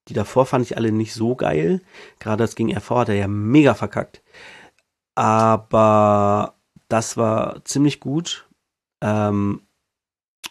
Die 0.07 0.13
davor 0.13 0.45
fand 0.45 0.65
ich 0.65 0.77
alle 0.77 0.91
nicht 0.91 1.13
so 1.13 1.35
geil. 1.35 1.81
Gerade 2.19 2.43
das 2.43 2.55
gegen 2.55 2.75
RV 2.75 2.89
hat 2.91 3.09
er 3.09 3.15
ja 3.15 3.27
mega 3.27 3.73
verkackt. 3.73 4.21
Aber 5.15 6.55
das 6.89 7.17
war 7.17 7.63
ziemlich 7.65 7.99
gut. 7.99 8.47
Ähm, 9.01 9.61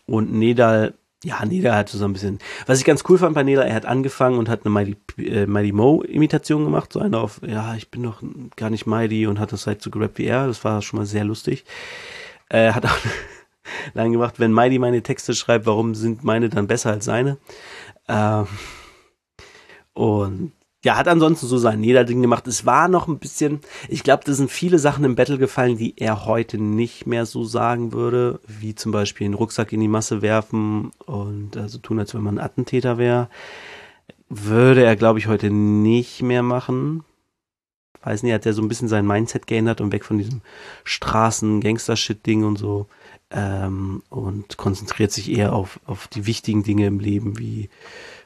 und 0.06 0.32
Nedal 0.32 0.94
ja, 1.24 1.44
Neda 1.44 1.74
hat 1.74 1.88
so 1.88 2.04
ein 2.04 2.12
bisschen. 2.12 2.38
Was 2.66 2.78
ich 2.78 2.84
ganz 2.84 3.04
cool 3.08 3.18
fand 3.18 3.34
bei 3.34 3.42
Neda, 3.42 3.62
er 3.62 3.74
hat 3.74 3.86
angefangen 3.86 4.38
und 4.38 4.48
hat 4.48 4.64
eine 4.64 4.72
Mighty, 4.72 4.96
äh, 5.18 5.46
Mighty 5.46 5.72
Mo 5.72 6.02
Imitation 6.02 6.64
gemacht, 6.64 6.92
so 6.92 7.00
eine 7.00 7.18
auf, 7.18 7.40
ja, 7.46 7.74
ich 7.74 7.90
bin 7.90 8.02
doch 8.02 8.22
gar 8.56 8.70
nicht 8.70 8.86
Mighty 8.86 9.26
und 9.26 9.38
hat 9.38 9.52
das 9.52 9.66
halt 9.66 9.82
so 9.82 9.90
gerappt 9.90 10.18
wie 10.18 10.24
er. 10.24 10.46
Das 10.46 10.64
war 10.64 10.82
schon 10.82 10.98
mal 10.98 11.06
sehr 11.06 11.24
lustig. 11.24 11.64
Äh, 12.48 12.72
hat 12.72 12.86
auch 12.86 12.98
lange 13.94 14.12
gemacht, 14.12 14.40
wenn 14.40 14.52
Mighty 14.52 14.78
meine 14.78 15.02
Texte 15.02 15.34
schreibt, 15.34 15.66
warum 15.66 15.94
sind 15.94 16.24
meine 16.24 16.48
dann 16.48 16.66
besser 16.66 16.90
als 16.90 17.04
seine? 17.04 17.38
Ähm, 18.08 18.46
und 19.94 20.52
ja, 20.84 20.96
hat 20.96 21.06
ansonsten 21.06 21.46
so 21.46 21.58
sein 21.58 21.80
Niederding 21.80 22.20
gemacht. 22.22 22.46
Es 22.48 22.66
war 22.66 22.88
noch 22.88 23.06
ein 23.06 23.18
bisschen, 23.18 23.60
ich 23.88 24.02
glaube, 24.02 24.24
da 24.26 24.32
sind 24.32 24.50
viele 24.50 24.80
Sachen 24.80 25.04
im 25.04 25.14
Battle 25.14 25.38
gefallen, 25.38 25.76
die 25.76 25.94
er 25.96 26.26
heute 26.26 26.58
nicht 26.58 27.06
mehr 27.06 27.24
so 27.24 27.44
sagen 27.44 27.92
würde, 27.92 28.40
wie 28.46 28.74
zum 28.74 28.90
Beispiel 28.90 29.26
einen 29.26 29.34
Rucksack 29.34 29.72
in 29.72 29.80
die 29.80 29.88
Masse 29.88 30.22
werfen 30.22 30.90
und 31.06 31.56
also 31.56 31.78
tun, 31.78 32.00
als 32.00 32.14
wenn 32.14 32.22
man 32.22 32.38
ein 32.38 32.44
Attentäter 32.44 32.98
wäre. 32.98 33.28
Würde 34.28 34.82
er, 34.82 34.96
glaube 34.96 35.20
ich, 35.20 35.28
heute 35.28 35.50
nicht 35.50 36.22
mehr 36.22 36.42
machen. 36.42 37.04
Weiß 38.02 38.24
nicht, 38.24 38.32
hat 38.32 38.46
er 38.46 38.52
so 38.52 38.62
ein 38.62 38.68
bisschen 38.68 38.88
sein 38.88 39.06
Mindset 39.06 39.46
geändert 39.46 39.80
und 39.80 39.92
weg 39.92 40.04
von 40.04 40.18
diesem 40.18 40.40
Straßen-Gangster-Shit-Ding 40.82 42.42
und 42.42 42.56
so. 42.56 42.88
Ähm, 43.34 44.02
und 44.10 44.58
konzentriert 44.58 45.10
sich 45.10 45.30
eher 45.30 45.54
auf, 45.54 45.80
auf 45.86 46.06
die 46.06 46.26
wichtigen 46.26 46.62
Dinge 46.64 46.86
im 46.86 47.00
Leben, 47.00 47.38
wie 47.38 47.70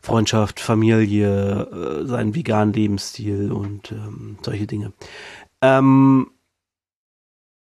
Freundschaft, 0.03 0.59
Familie, 0.59 2.03
äh, 2.03 2.07
seinen 2.07 2.35
veganen 2.35 2.75
Lebensstil 2.75 3.53
und 3.53 3.93
ähm, 3.93 4.39
solche 4.43 4.67
Dinge. 4.67 4.93
Ähm, 5.63 6.31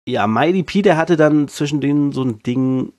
ja, 0.08 0.28
P, 0.64 0.82
der 0.82 0.98
hatte 0.98 1.18
dann 1.18 1.48
zwischen 1.48 1.82
denen 1.82 2.12
so 2.12 2.24
ein 2.24 2.40
Ding, 2.40 2.94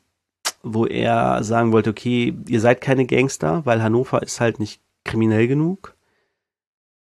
wo 0.62 0.86
er 0.86 1.42
sagen 1.44 1.72
wollte, 1.72 1.90
okay, 1.90 2.36
ihr 2.48 2.60
seid 2.60 2.80
keine 2.80 3.06
Gangster, 3.06 3.64
weil 3.64 3.82
Hannover 3.82 4.22
ist 4.22 4.40
halt 4.40 4.58
nicht 4.58 4.80
kriminell 5.04 5.48
genug. 5.48 5.95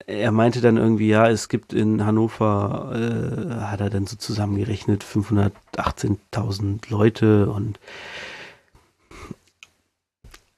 Er 0.07 0.31
meinte 0.31 0.61
dann 0.61 0.77
irgendwie, 0.77 1.09
ja, 1.09 1.29
es 1.29 1.49
gibt 1.49 1.73
in 1.73 2.05
Hannover, 2.05 2.91
äh, 2.93 3.61
hat 3.65 3.81
er 3.81 3.89
dann 3.89 4.07
so 4.07 4.15
zusammengerechnet, 4.15 5.03
518.000 5.03 6.89
Leute 6.89 7.49
und 7.49 7.79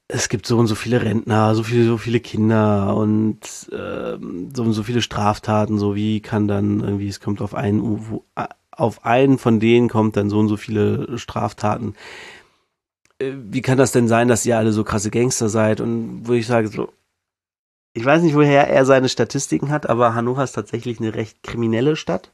es 0.08 0.30
gibt 0.30 0.46
so 0.46 0.60
und 0.60 0.68
so 0.68 0.76
viele 0.76 1.02
Rentner, 1.02 1.56
so 1.56 1.64
viele, 1.64 1.86
so 1.86 1.98
viele 1.98 2.20
Kinder 2.20 2.96
und 2.96 3.40
ähm, 3.72 4.50
so 4.54 4.64
und 4.64 4.74
so 4.74 4.84
viele 4.84 5.02
Straftaten, 5.02 5.80
so 5.80 5.96
wie 5.96 6.22
kann 6.22 6.48
dann 6.48 6.82
irgendwie, 6.82 7.08
es 7.08 7.20
kommt 7.20 7.42
auf 7.42 7.56
einen, 7.56 8.22
auf 8.72 9.06
einen 9.06 9.38
von 9.40 9.60
denen 9.60 9.90
kommt 9.90 10.16
dann 10.16 10.30
so 10.30 10.40
und 10.40 10.50
so 10.50 10.58
viele 10.58 11.18
Straftaten. 11.18 11.96
Äh, 13.20 13.34
wie 13.50 13.62
kann 13.62 13.78
das 13.78 13.92
denn 13.92 14.08
sein, 14.08 14.28
dass 14.28 14.46
ihr 14.46 14.58
alle 14.58 14.72
so 14.72 14.84
krasse 14.84 15.10
Gangster 15.10 15.50
seid? 15.50 15.82
Und 15.82 16.28
wo 16.28 16.34
ich 16.34 16.46
sage 16.48 16.68
so, 16.68 16.90
ich 17.94 18.04
weiß 18.04 18.24
nicht, 18.24 18.36
woher 18.36 18.68
er 18.68 18.86
seine 18.86 19.10
Statistiken 19.10 19.70
hat, 19.70 19.88
aber 19.88 20.16
Hannover 20.16 20.44
ist 20.44 20.54
tatsächlich 20.54 21.00
eine 21.00 21.14
recht 21.14 21.44
kriminelle 21.44 21.96
Stadt. 21.96 22.32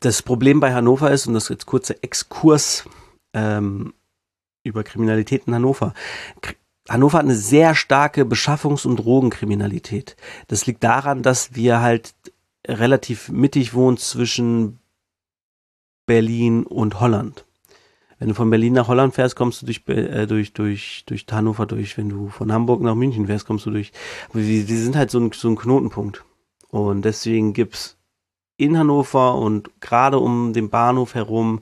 Das 0.00 0.22
Problem 0.22 0.60
bei 0.60 0.72
Hannover 0.72 1.10
ist, 1.10 1.26
und 1.26 1.34
das 1.34 1.44
ist 1.44 1.50
jetzt 1.50 1.66
kurzer 1.66 1.96
Exkurs, 2.02 2.88
ähm, 3.32 3.94
über 4.62 4.84
Kriminalität 4.84 5.46
in 5.46 5.54
Hannover. 5.54 5.94
Hannover 6.88 7.18
hat 7.18 7.24
eine 7.24 7.34
sehr 7.34 7.74
starke 7.74 8.22
Beschaffungs- 8.22 8.86
und 8.86 8.96
Drogenkriminalität. 8.96 10.16
Das 10.48 10.66
liegt 10.66 10.84
daran, 10.84 11.22
dass 11.22 11.54
wir 11.54 11.80
halt 11.80 12.14
relativ 12.66 13.28
mittig 13.28 13.74
wohnen 13.74 13.96
zwischen 13.96 14.78
Berlin 16.06 16.64
und 16.64 17.00
Holland. 17.00 17.46
Wenn 18.24 18.30
du 18.30 18.36
von 18.36 18.48
Berlin 18.48 18.72
nach 18.72 18.88
Holland 18.88 19.14
fährst, 19.14 19.36
kommst 19.36 19.60
du 19.60 19.66
durch, 19.66 19.82
äh, 19.86 20.26
durch, 20.26 20.54
durch, 20.54 21.04
durch 21.04 21.26
Hannover 21.30 21.66
durch. 21.66 21.98
Wenn 21.98 22.08
du 22.08 22.30
von 22.30 22.50
Hamburg 22.50 22.80
nach 22.80 22.94
München 22.94 23.26
fährst, 23.26 23.46
kommst 23.46 23.66
du 23.66 23.70
durch. 23.70 23.92
Wir 24.32 24.64
sind 24.64 24.96
halt 24.96 25.10
so 25.10 25.20
ein, 25.20 25.30
so 25.34 25.46
ein 25.46 25.56
Knotenpunkt. 25.56 26.24
Und 26.70 27.04
deswegen 27.04 27.52
gibt's 27.52 27.98
in 28.56 28.78
Hannover 28.78 29.34
und 29.34 29.78
gerade 29.82 30.18
um 30.18 30.54
den 30.54 30.70
Bahnhof 30.70 31.14
herum 31.14 31.60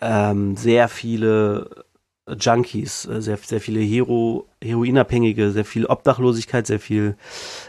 ähm, 0.00 0.56
sehr 0.56 0.88
viele 0.88 1.84
Junkies, 2.26 3.04
äh, 3.04 3.20
sehr, 3.20 3.36
sehr 3.36 3.60
viele 3.60 3.80
Hero, 3.80 4.46
Heroinabhängige, 4.62 5.50
sehr 5.50 5.66
viel 5.66 5.84
Obdachlosigkeit, 5.84 6.66
sehr 6.66 6.80
viel 6.80 7.14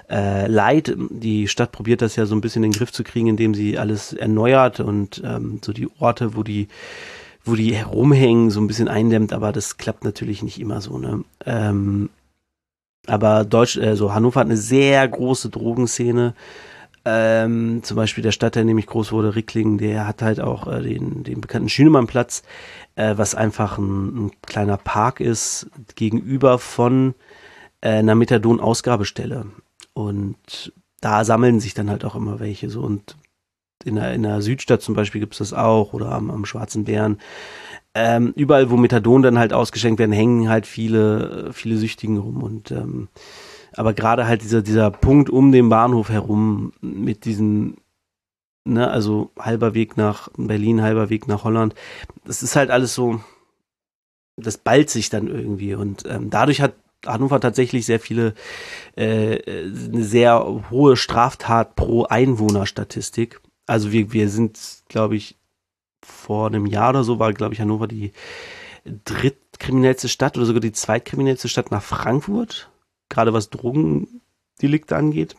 äh, 0.10 0.48
Leid. 0.48 0.96
Die 1.10 1.50
Stadt 1.50 1.74
probiert 1.74 2.02
das 2.02 2.16
ja 2.16 2.26
so 2.26 2.34
ein 2.34 2.40
bisschen 2.40 2.64
in 2.64 2.72
den 2.72 2.78
Griff 2.78 2.94
zu 2.94 3.04
kriegen, 3.04 3.28
indem 3.28 3.54
sie 3.54 3.78
alles 3.78 4.14
erneuert 4.14 4.80
und 4.80 5.22
ähm, 5.26 5.60
so 5.62 5.74
die 5.74 5.90
Orte, 6.00 6.38
wo 6.38 6.44
die 6.44 6.70
wo 7.44 7.56
die 7.56 7.76
herumhängen, 7.76 8.52
so 8.52 8.60
ein 8.60 8.68
bisschen 8.68 8.88
eindämmt, 8.88 9.34
aber 9.34 9.52
das 9.52 9.78
klappt 9.78 10.04
natürlich 10.04 10.44
nicht 10.44 10.60
immer 10.60 10.82
so. 10.82 10.98
Ne? 10.98 11.24
Ähm, 11.46 12.10
aber 13.08 13.46
Deutsch, 13.46 13.78
also 13.78 14.14
Hannover 14.14 14.42
hat 14.42 14.48
eine 14.48 14.58
sehr 14.58 15.08
große 15.08 15.50
Drogenszene. 15.50 16.36
Ähm, 17.04 17.80
zum 17.82 17.98
Beispiel 17.98 18.22
der 18.22 18.32
Stadt, 18.32 18.54
der 18.54 18.64
nämlich 18.64 18.86
groß 18.86 19.12
wurde, 19.12 19.36
Rickling, 19.36 19.80
der 19.80 20.06
hat 20.06 20.22
halt 20.22 20.40
auch 20.40 20.68
äh, 20.68 20.84
den, 20.84 21.24
den 21.24 21.42
bekannten 21.42 21.70
Schünemannplatz 21.70 22.44
äh, 22.96 23.18
was 23.18 23.36
einfach 23.36 23.78
ein, 23.78 24.26
ein, 24.26 24.32
kleiner 24.42 24.78
Park 24.78 25.20
ist, 25.20 25.68
gegenüber 25.96 26.60
von 26.60 27.16
äh, 27.82 27.90
einer 27.90 28.16
Methadon-Ausgabestelle. 28.16 29.48
Und 29.94 30.74
da 31.00 31.24
sammeln 31.24 31.60
sich 31.60 31.74
dann 31.74 31.90
halt 31.90 32.06
auch 32.06 32.16
immer 32.16 32.40
welche. 32.40 32.70
So 32.70 32.82
und 32.82 33.18
in 33.86 33.96
der, 33.96 34.14
in 34.14 34.24
der 34.24 34.42
Südstadt 34.42 34.82
zum 34.82 34.96
Beispiel 34.96 35.22
gibt 35.22 35.34
es 35.34 35.40
das 35.40 35.54
auch 35.54 35.94
oder 35.94 36.12
am, 36.12 36.30
am 36.30 36.46
Schwarzen 36.46 36.86
Bären. 36.86 37.20
Ähm, 37.94 38.34
überall, 38.36 38.70
wo 38.70 38.78
Methadon 38.78 39.22
dann 39.22 39.38
halt 39.38 39.54
ausgeschenkt 39.54 40.00
werden, 40.00 40.14
hängen 40.14 40.50
halt 40.50 40.66
viele, 40.66 41.50
viele 41.52 41.78
Süchtigen 41.78 42.18
rum. 42.18 42.42
Und 42.42 42.72
ähm, 42.72 43.10
aber 43.74 43.94
gerade 43.94 44.28
halt 44.28 44.42
dieser, 44.44 44.62
dieser 44.62 44.92
Punkt 44.92 45.30
um 45.30 45.52
den 45.52 45.70
Bahnhof 45.70 46.10
herum 46.10 46.74
mit 46.82 47.26
diesen 47.26 47.78
ne, 48.66 48.90
also 48.90 49.32
halber 49.38 49.74
Weg 49.74 49.98
nach 49.98 50.30
Berlin, 50.38 50.82
halber 50.82 51.10
Weg 51.10 51.28
nach 51.28 51.44
Holland. 51.44 51.76
Das 52.26 52.44
ist 52.44 52.56
halt 52.56 52.70
alles 52.70 52.94
so, 52.94 53.22
das 54.38 54.58
ballt 54.58 54.90
sich 54.90 55.10
dann 55.10 55.28
irgendwie 55.28 55.76
und 55.76 56.06
ähm, 56.08 56.30
dadurch 56.30 56.62
hat 56.62 56.74
Hannover 57.06 57.40
tatsächlich 57.40 57.86
sehr 57.86 58.00
viele, 58.00 58.36
äh, 58.96 59.40
eine 59.46 60.04
sehr 60.04 60.62
hohe 60.70 60.96
Straftat 60.96 61.76
pro 61.76 62.04
Einwohner 62.04 62.68
Statistik. 62.68 63.42
Also 63.72 63.94
wir, 63.94 64.12
wir 64.12 64.28
sind, 64.28 64.60
glaube 64.90 65.16
ich, 65.16 65.38
vor 66.04 66.48
einem 66.48 66.66
Jahr 66.66 66.90
oder 66.90 67.06
so 67.06 67.20
war, 67.20 67.32
glaube 67.32 67.54
ich, 67.54 67.62
Hannover 67.62 67.88
die 67.88 68.12
drittkriminellste 69.06 70.10
Stadt 70.10 70.36
oder 70.36 70.46
sogar 70.46 70.60
die 70.60 70.74
zweitkriminellste 70.74 71.48
Stadt 71.48 71.72
nach 71.72 71.82
Frankfurt, 71.82 72.70
gerade 73.08 73.32
was 73.32 73.50
Drogendelikte 73.50 74.98
angeht. 74.98 75.38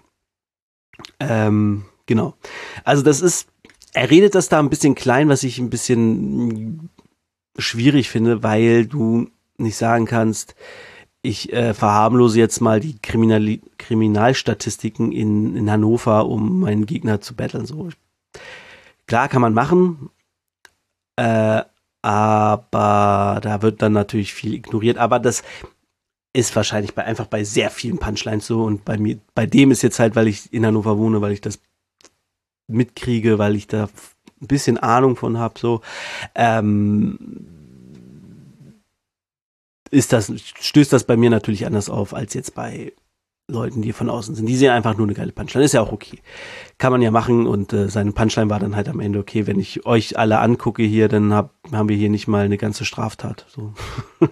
Ähm, 1.20 1.84
genau. 2.06 2.32
Also 2.84 3.02
das 3.02 3.20
ist, 3.20 3.48
er 3.92 4.08
redet 4.08 4.34
das 4.34 4.48
da 4.48 4.60
ein 4.60 4.70
bisschen 4.70 4.94
klein, 4.94 5.28
was 5.28 5.42
ich 5.42 5.58
ein 5.58 5.68
bisschen 5.68 6.88
schwierig 7.58 8.08
finde, 8.08 8.42
weil 8.42 8.86
du 8.86 9.28
nicht 9.58 9.76
sagen 9.76 10.06
kannst, 10.06 10.54
ich 11.20 11.52
äh, 11.52 11.74
verharmlose 11.74 12.38
jetzt 12.38 12.60
mal 12.60 12.80
die 12.80 12.98
Kriminal 12.98 13.58
Kriminalstatistiken 13.76 15.12
in, 15.12 15.54
in 15.54 15.70
Hannover, 15.70 16.26
um 16.26 16.60
meinen 16.60 16.86
Gegner 16.86 17.20
zu 17.20 17.34
battlen. 17.34 17.66
So. 17.66 17.90
Klar 19.06 19.28
kann 19.28 19.42
man 19.42 19.54
machen, 19.54 20.10
äh, 21.16 21.62
aber 22.02 23.40
da 23.42 23.62
wird 23.62 23.82
dann 23.82 23.92
natürlich 23.92 24.34
viel 24.34 24.54
ignoriert. 24.54 24.98
Aber 24.98 25.18
das 25.18 25.42
ist 26.32 26.54
wahrscheinlich 26.56 26.94
bei, 26.94 27.04
einfach 27.04 27.26
bei 27.26 27.44
sehr 27.44 27.70
vielen 27.70 27.98
Punchlines 27.98 28.46
so 28.46 28.64
und 28.64 28.84
bei 28.84 28.96
mir, 28.98 29.18
bei 29.34 29.46
dem 29.46 29.70
ist 29.70 29.82
jetzt 29.82 29.98
halt, 29.98 30.16
weil 30.16 30.28
ich 30.28 30.52
in 30.52 30.64
Hannover 30.64 30.98
wohne, 30.98 31.20
weil 31.20 31.32
ich 31.32 31.40
das 31.40 31.60
mitkriege, 32.68 33.38
weil 33.38 33.54
ich 33.56 33.66
da 33.66 33.88
ein 34.40 34.46
bisschen 34.46 34.78
Ahnung 34.78 35.16
von 35.16 35.38
habe, 35.38 35.58
so. 35.58 35.82
Ähm, 36.34 37.18
ist 39.90 40.12
das, 40.12 40.32
stößt 40.38 40.92
das 40.92 41.04
bei 41.04 41.16
mir 41.18 41.28
natürlich 41.28 41.66
anders 41.66 41.90
auf 41.90 42.14
als 42.14 42.32
jetzt 42.32 42.54
bei 42.54 42.92
Leuten, 43.52 43.82
die 43.82 43.92
von 43.92 44.10
außen 44.10 44.34
sind. 44.34 44.46
Die 44.46 44.56
sehen 44.56 44.70
einfach 44.70 44.96
nur 44.96 45.06
eine 45.06 45.14
geile 45.14 45.32
Punchline. 45.32 45.64
Ist 45.64 45.74
ja 45.74 45.82
auch 45.82 45.92
okay. 45.92 46.20
Kann 46.78 46.92
man 46.92 47.02
ja 47.02 47.10
machen 47.10 47.46
und 47.46 47.72
äh, 47.72 47.88
seine 47.88 48.12
Punchline 48.12 48.50
war 48.50 48.58
dann 48.58 48.74
halt 48.74 48.88
am 48.88 49.00
Ende 49.00 49.18
okay. 49.18 49.46
Wenn 49.46 49.60
ich 49.60 49.86
euch 49.86 50.18
alle 50.18 50.38
angucke 50.40 50.82
hier, 50.82 51.08
dann 51.08 51.32
hab, 51.32 51.54
haben 51.72 51.88
wir 51.88 51.96
hier 51.96 52.10
nicht 52.10 52.26
mal 52.26 52.44
eine 52.44 52.58
ganze 52.58 52.84
Straftat. 52.84 53.46
So. 53.48 53.74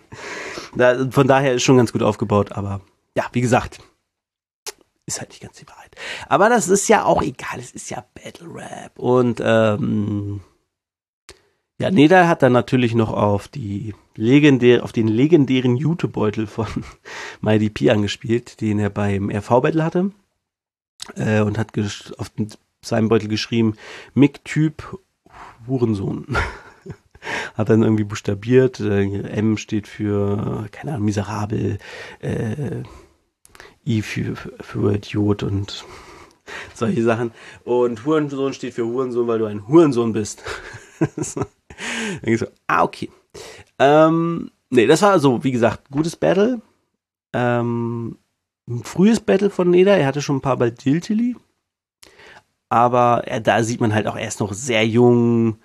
da, 0.76 1.10
von 1.10 1.28
daher 1.28 1.54
ist 1.54 1.62
schon 1.62 1.76
ganz 1.76 1.92
gut 1.92 2.02
aufgebaut, 2.02 2.52
aber 2.52 2.80
ja, 3.16 3.24
wie 3.32 3.40
gesagt, 3.40 3.80
ist 5.06 5.20
halt 5.20 5.30
nicht 5.30 5.42
ganz 5.42 5.58
die 5.58 5.68
Wahrheit. 5.68 5.94
Aber 6.28 6.48
das 6.48 6.68
ist 6.68 6.88
ja 6.88 7.04
auch 7.04 7.22
egal. 7.22 7.58
Es 7.58 7.72
ist 7.72 7.90
ja 7.90 8.04
Battle 8.14 8.48
Rap 8.54 8.98
und 8.98 9.40
ähm, 9.44 10.40
ja, 11.80 11.90
Neda 11.90 12.28
hat 12.28 12.42
dann 12.42 12.52
natürlich 12.52 12.94
noch 12.94 13.10
auf 13.10 13.48
die 13.48 13.94
legendär, 14.14 14.84
auf 14.84 14.92
den 14.92 15.08
legendären 15.08 15.76
Jutebeutel 15.76 16.46
von 16.46 16.66
MyDP 17.40 17.90
angespielt, 17.90 18.60
den 18.60 18.78
er 18.78 18.90
beim 18.90 19.30
RV-Battle 19.30 19.82
hatte. 19.82 20.10
Äh, 21.16 21.40
und 21.40 21.56
hat 21.56 21.72
auf 22.18 22.28
den, 22.28 22.50
seinem 22.82 23.08
Beutel 23.08 23.28
geschrieben, 23.28 23.76
Mick-Typ 24.12 24.98
Hurensohn. 25.66 26.26
hat 27.54 27.70
dann 27.70 27.82
irgendwie 27.82 28.04
buchstabiert. 28.04 28.80
Äh, 28.80 29.22
M 29.22 29.56
steht 29.56 29.88
für, 29.88 30.68
keine 30.72 30.92
Ahnung, 30.92 31.06
miserabel, 31.06 31.78
äh, 32.20 32.82
I 33.86 34.02
für, 34.02 34.36
für, 34.36 34.52
für 34.60 34.94
Idiot 34.94 35.42
und 35.42 35.86
solche 36.74 37.02
Sachen. 37.02 37.32
Und 37.64 38.04
Hurensohn 38.04 38.52
steht 38.52 38.74
für 38.74 38.84
Hurensohn, 38.84 39.26
weil 39.26 39.38
du 39.38 39.46
ein 39.46 39.66
Hurensohn 39.66 40.12
bist. 40.12 40.44
Dann 42.22 42.34
ich 42.34 42.40
so, 42.40 42.46
ah, 42.66 42.82
okay. 42.82 43.10
Ähm, 43.78 44.50
nee, 44.70 44.86
das 44.86 45.02
war 45.02 45.12
also, 45.12 45.42
wie 45.44 45.52
gesagt, 45.52 45.90
gutes 45.90 46.16
Battle. 46.16 46.60
Ähm, 47.32 48.18
ein 48.68 48.84
frühes 48.84 49.20
Battle 49.20 49.50
von 49.50 49.70
Neda. 49.70 49.96
Er 49.96 50.06
hatte 50.06 50.22
schon 50.22 50.36
ein 50.36 50.42
paar 50.42 50.56
bei 50.56 50.70
Diltily. 50.70 51.36
Aber 52.68 53.24
er, 53.26 53.40
da 53.40 53.62
sieht 53.62 53.80
man 53.80 53.94
halt 53.94 54.06
auch, 54.06 54.16
er 54.16 54.28
ist 54.28 54.40
noch 54.40 54.52
sehr 54.52 54.86
jung. 54.86 55.58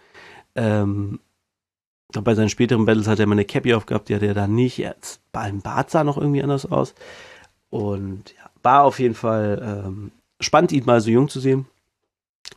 Ähm, 0.56 1.20
bei 2.12 2.36
seinen 2.36 2.50
späteren 2.50 2.86
Battles 2.86 3.08
hat 3.08 3.20
er 3.20 3.28
mal 3.28 3.34
eine 3.34 3.46
Cappy 3.46 3.74
aufgehabt, 3.74 4.10
die 4.10 4.16
hat 4.16 4.24
er 4.24 4.34
da 4.34 4.48
nicht. 4.48 4.80
Er, 4.80 4.96
beim 5.32 5.62
Bart 5.62 5.92
sah 5.92 6.04
noch 6.04 6.18
irgendwie 6.18 6.42
anders 6.42 6.66
aus. 6.66 6.96
Und 7.70 8.34
ja, 8.38 8.50
war 8.64 8.84
auf 8.84 9.00
jeden 9.00 9.16
Fall 9.16 9.84
ähm, 9.86 10.12
spannend, 10.40 10.72
ihn 10.72 10.86
mal 10.86 11.02
so 11.02 11.12
jung 11.12 11.30
zu 11.30 11.40
sehen. 11.40 11.68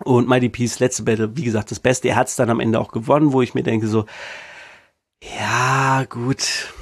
Und 0.05 0.29
Mighty 0.29 0.48
Peace 0.48 0.79
letzte 0.79 1.03
Battle, 1.03 1.37
wie 1.37 1.44
gesagt, 1.44 1.70
das 1.70 1.81
Beste. 1.81 2.09
Er 2.09 2.16
hat 2.16 2.29
es 2.29 2.37
dann 2.37 2.51
am 2.51 2.61
Ende 2.61 2.79
auch 2.81 2.92
gewonnen, 2.92 3.33
wo 3.33 3.42
ich 3.42 3.55
mir 3.55 3.62
denke 3.62 3.88
so, 3.88 4.07
ja, 5.22 6.05
gut, 6.09 6.72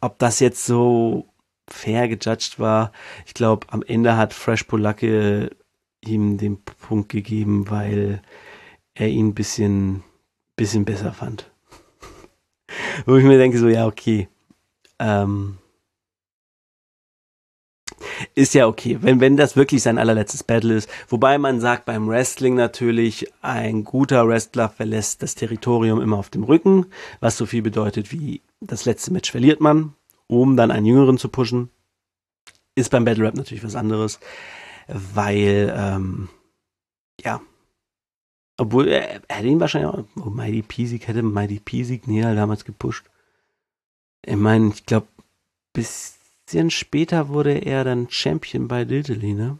ob 0.00 0.18
das 0.18 0.40
jetzt 0.40 0.64
so 0.64 1.28
fair 1.68 2.08
gejudged 2.08 2.58
war. 2.58 2.92
Ich 3.26 3.34
glaube, 3.34 3.66
am 3.70 3.82
Ende 3.82 4.16
hat 4.16 4.32
Fresh 4.32 4.64
Polacke 4.64 5.50
ihm 6.04 6.38
den 6.38 6.62
Punkt 6.62 7.10
gegeben, 7.10 7.70
weil 7.70 8.22
er 8.94 9.08
ihn 9.08 9.28
ein 9.28 9.34
bisschen, 9.34 10.02
bisschen 10.56 10.84
besser 10.84 11.12
fand. 11.12 11.50
wo 13.06 13.16
ich 13.16 13.24
mir 13.24 13.38
denke 13.38 13.58
so, 13.58 13.68
ja, 13.68 13.86
okay. 13.86 14.28
Ähm, 14.98 15.58
ist 18.34 18.54
ja 18.54 18.66
okay, 18.66 18.98
wenn, 19.00 19.20
wenn 19.20 19.36
das 19.36 19.56
wirklich 19.56 19.82
sein 19.82 19.98
allerletztes 19.98 20.42
Battle 20.42 20.74
ist. 20.74 20.88
Wobei 21.08 21.38
man 21.38 21.60
sagt 21.60 21.84
beim 21.84 22.08
Wrestling 22.08 22.54
natürlich, 22.54 23.26
ein 23.42 23.84
guter 23.84 24.26
Wrestler 24.28 24.68
verlässt 24.68 25.22
das 25.22 25.34
Territorium 25.34 26.00
immer 26.00 26.18
auf 26.18 26.30
dem 26.30 26.44
Rücken, 26.44 26.86
was 27.20 27.36
so 27.36 27.46
viel 27.46 27.62
bedeutet 27.62 28.12
wie 28.12 28.42
das 28.60 28.84
letzte 28.84 29.12
Match 29.12 29.30
verliert 29.30 29.60
man, 29.60 29.94
um 30.26 30.56
dann 30.56 30.70
einen 30.70 30.86
Jüngeren 30.86 31.18
zu 31.18 31.28
pushen. 31.28 31.70
Ist 32.74 32.90
beim 32.90 33.04
Battle 33.04 33.24
Rap 33.24 33.34
natürlich 33.34 33.64
was 33.64 33.74
anderes, 33.74 34.20
weil, 34.86 35.74
ähm, 35.76 36.28
ja, 37.20 37.40
obwohl, 38.56 38.88
er, 38.88 39.22
er 39.26 39.36
hätte 39.36 39.48
ihn 39.48 39.60
wahrscheinlich 39.60 39.90
auch, 39.90 40.04
oh, 40.16 40.30
Mighty 40.30 40.62
P-Sieg 40.62 41.08
hätte 41.08 41.22
Mighty 41.22 41.60
P-Sieg 41.60 42.06
Neal 42.06 42.36
damals 42.36 42.64
gepusht. 42.64 43.06
Ich 44.24 44.36
meine, 44.36 44.68
ich 44.68 44.84
glaube, 44.84 45.08
bis 45.72 46.19
bisschen 46.50 46.70
später 46.70 47.28
wurde 47.28 47.58
er 47.58 47.84
dann 47.84 48.10
Champion 48.10 48.66
bei 48.66 48.84
Diddley, 48.84 49.34
ne? 49.34 49.58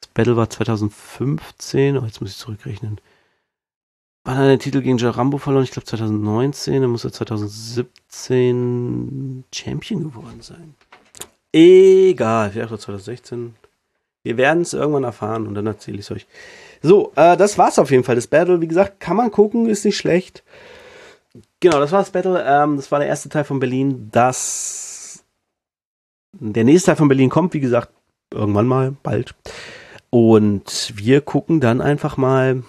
Das 0.00 0.10
Battle 0.14 0.36
war 0.36 0.48
2015, 0.48 1.98
oh, 1.98 2.04
jetzt 2.04 2.20
muss 2.20 2.30
ich 2.30 2.36
zurückrechnen. 2.36 3.00
Wann 4.22 4.36
hat 4.36 4.44
er 4.44 4.50
den 4.50 4.60
Titel 4.60 4.80
gegen 4.80 4.98
Jarambo 4.98 5.38
verloren? 5.38 5.64
Ich 5.64 5.72
glaube 5.72 5.86
2019, 5.86 6.82
dann 6.82 6.92
muss 6.92 7.04
er 7.04 7.12
2017 7.12 9.42
Champion 9.52 10.04
geworden 10.04 10.40
sein. 10.40 10.76
Egal, 11.52 12.52
vielleicht 12.52 12.72
auch 12.72 12.78
2016. 12.78 13.56
Wir 14.22 14.36
werden 14.36 14.62
es 14.62 14.72
irgendwann 14.72 15.02
erfahren 15.02 15.48
und 15.48 15.56
dann 15.56 15.66
erzähle 15.66 15.98
ich 15.98 16.04
es 16.04 16.12
euch. 16.12 16.28
So, 16.80 17.10
äh, 17.16 17.36
das 17.36 17.58
war's 17.58 17.80
auf 17.80 17.90
jeden 17.90 18.04
Fall. 18.04 18.14
Das 18.14 18.28
Battle, 18.28 18.60
wie 18.60 18.68
gesagt, 18.68 19.00
kann 19.00 19.16
man 19.16 19.32
gucken, 19.32 19.68
ist 19.68 19.84
nicht 19.84 19.96
schlecht. 19.96 20.44
Genau, 21.58 21.80
das 21.80 21.90
war 21.90 22.02
das 22.02 22.10
Battle. 22.10 22.40
Ähm, 22.46 22.76
das 22.76 22.92
war 22.92 23.00
der 23.00 23.08
erste 23.08 23.28
Teil 23.28 23.42
von 23.42 23.58
Berlin. 23.58 24.10
Das 24.12 24.97
der 26.32 26.64
nächste 26.64 26.86
Teil 26.86 26.96
von 26.96 27.08
Berlin 27.08 27.30
kommt, 27.30 27.54
wie 27.54 27.60
gesagt, 27.60 27.90
irgendwann 28.32 28.66
mal, 28.66 28.96
bald. 29.02 29.34
Und 30.10 30.92
wir 30.96 31.20
gucken 31.20 31.60
dann 31.60 31.80
einfach 31.80 32.16
mal, 32.16 32.62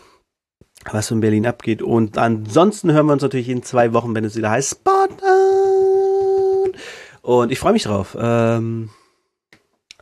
was 0.91 1.12
in 1.12 1.19
Berlin 1.19 1.45
abgeht. 1.45 1.82
Und 1.82 2.17
ansonsten 2.17 2.91
hören 2.91 3.06
wir 3.08 3.13
uns 3.13 3.22
natürlich 3.22 3.50
in 3.50 3.63
zwei 3.63 3.93
Wochen, 3.93 4.15
wenn 4.15 4.26
es 4.26 4.36
wieder 4.36 4.50
heißt 4.50 4.72
Spot 4.72 5.08
on. 5.24 6.74
Und 7.22 7.52
ich 7.52 7.60
freue 7.60 7.74
mich 7.74 7.84
drauf. 7.84 8.17
Ähm, 8.19 8.89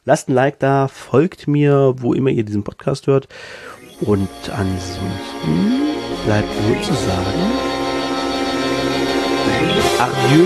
lasst 0.06 0.30
ein 0.30 0.34
Like 0.34 0.60
da, 0.60 0.88
folgt 0.88 1.48
mir, 1.48 1.96
wo 1.98 2.14
immer 2.14 2.30
ihr 2.30 2.44
diesen 2.44 2.64
Podcast 2.64 3.08
hört. 3.08 3.28
Und 4.02 4.30
ansonsten 4.52 5.82
bleibt 6.26 6.50
nur 6.68 6.82
zu 6.82 6.94
sagen. 6.94 7.52
Adieu. 10.00 10.46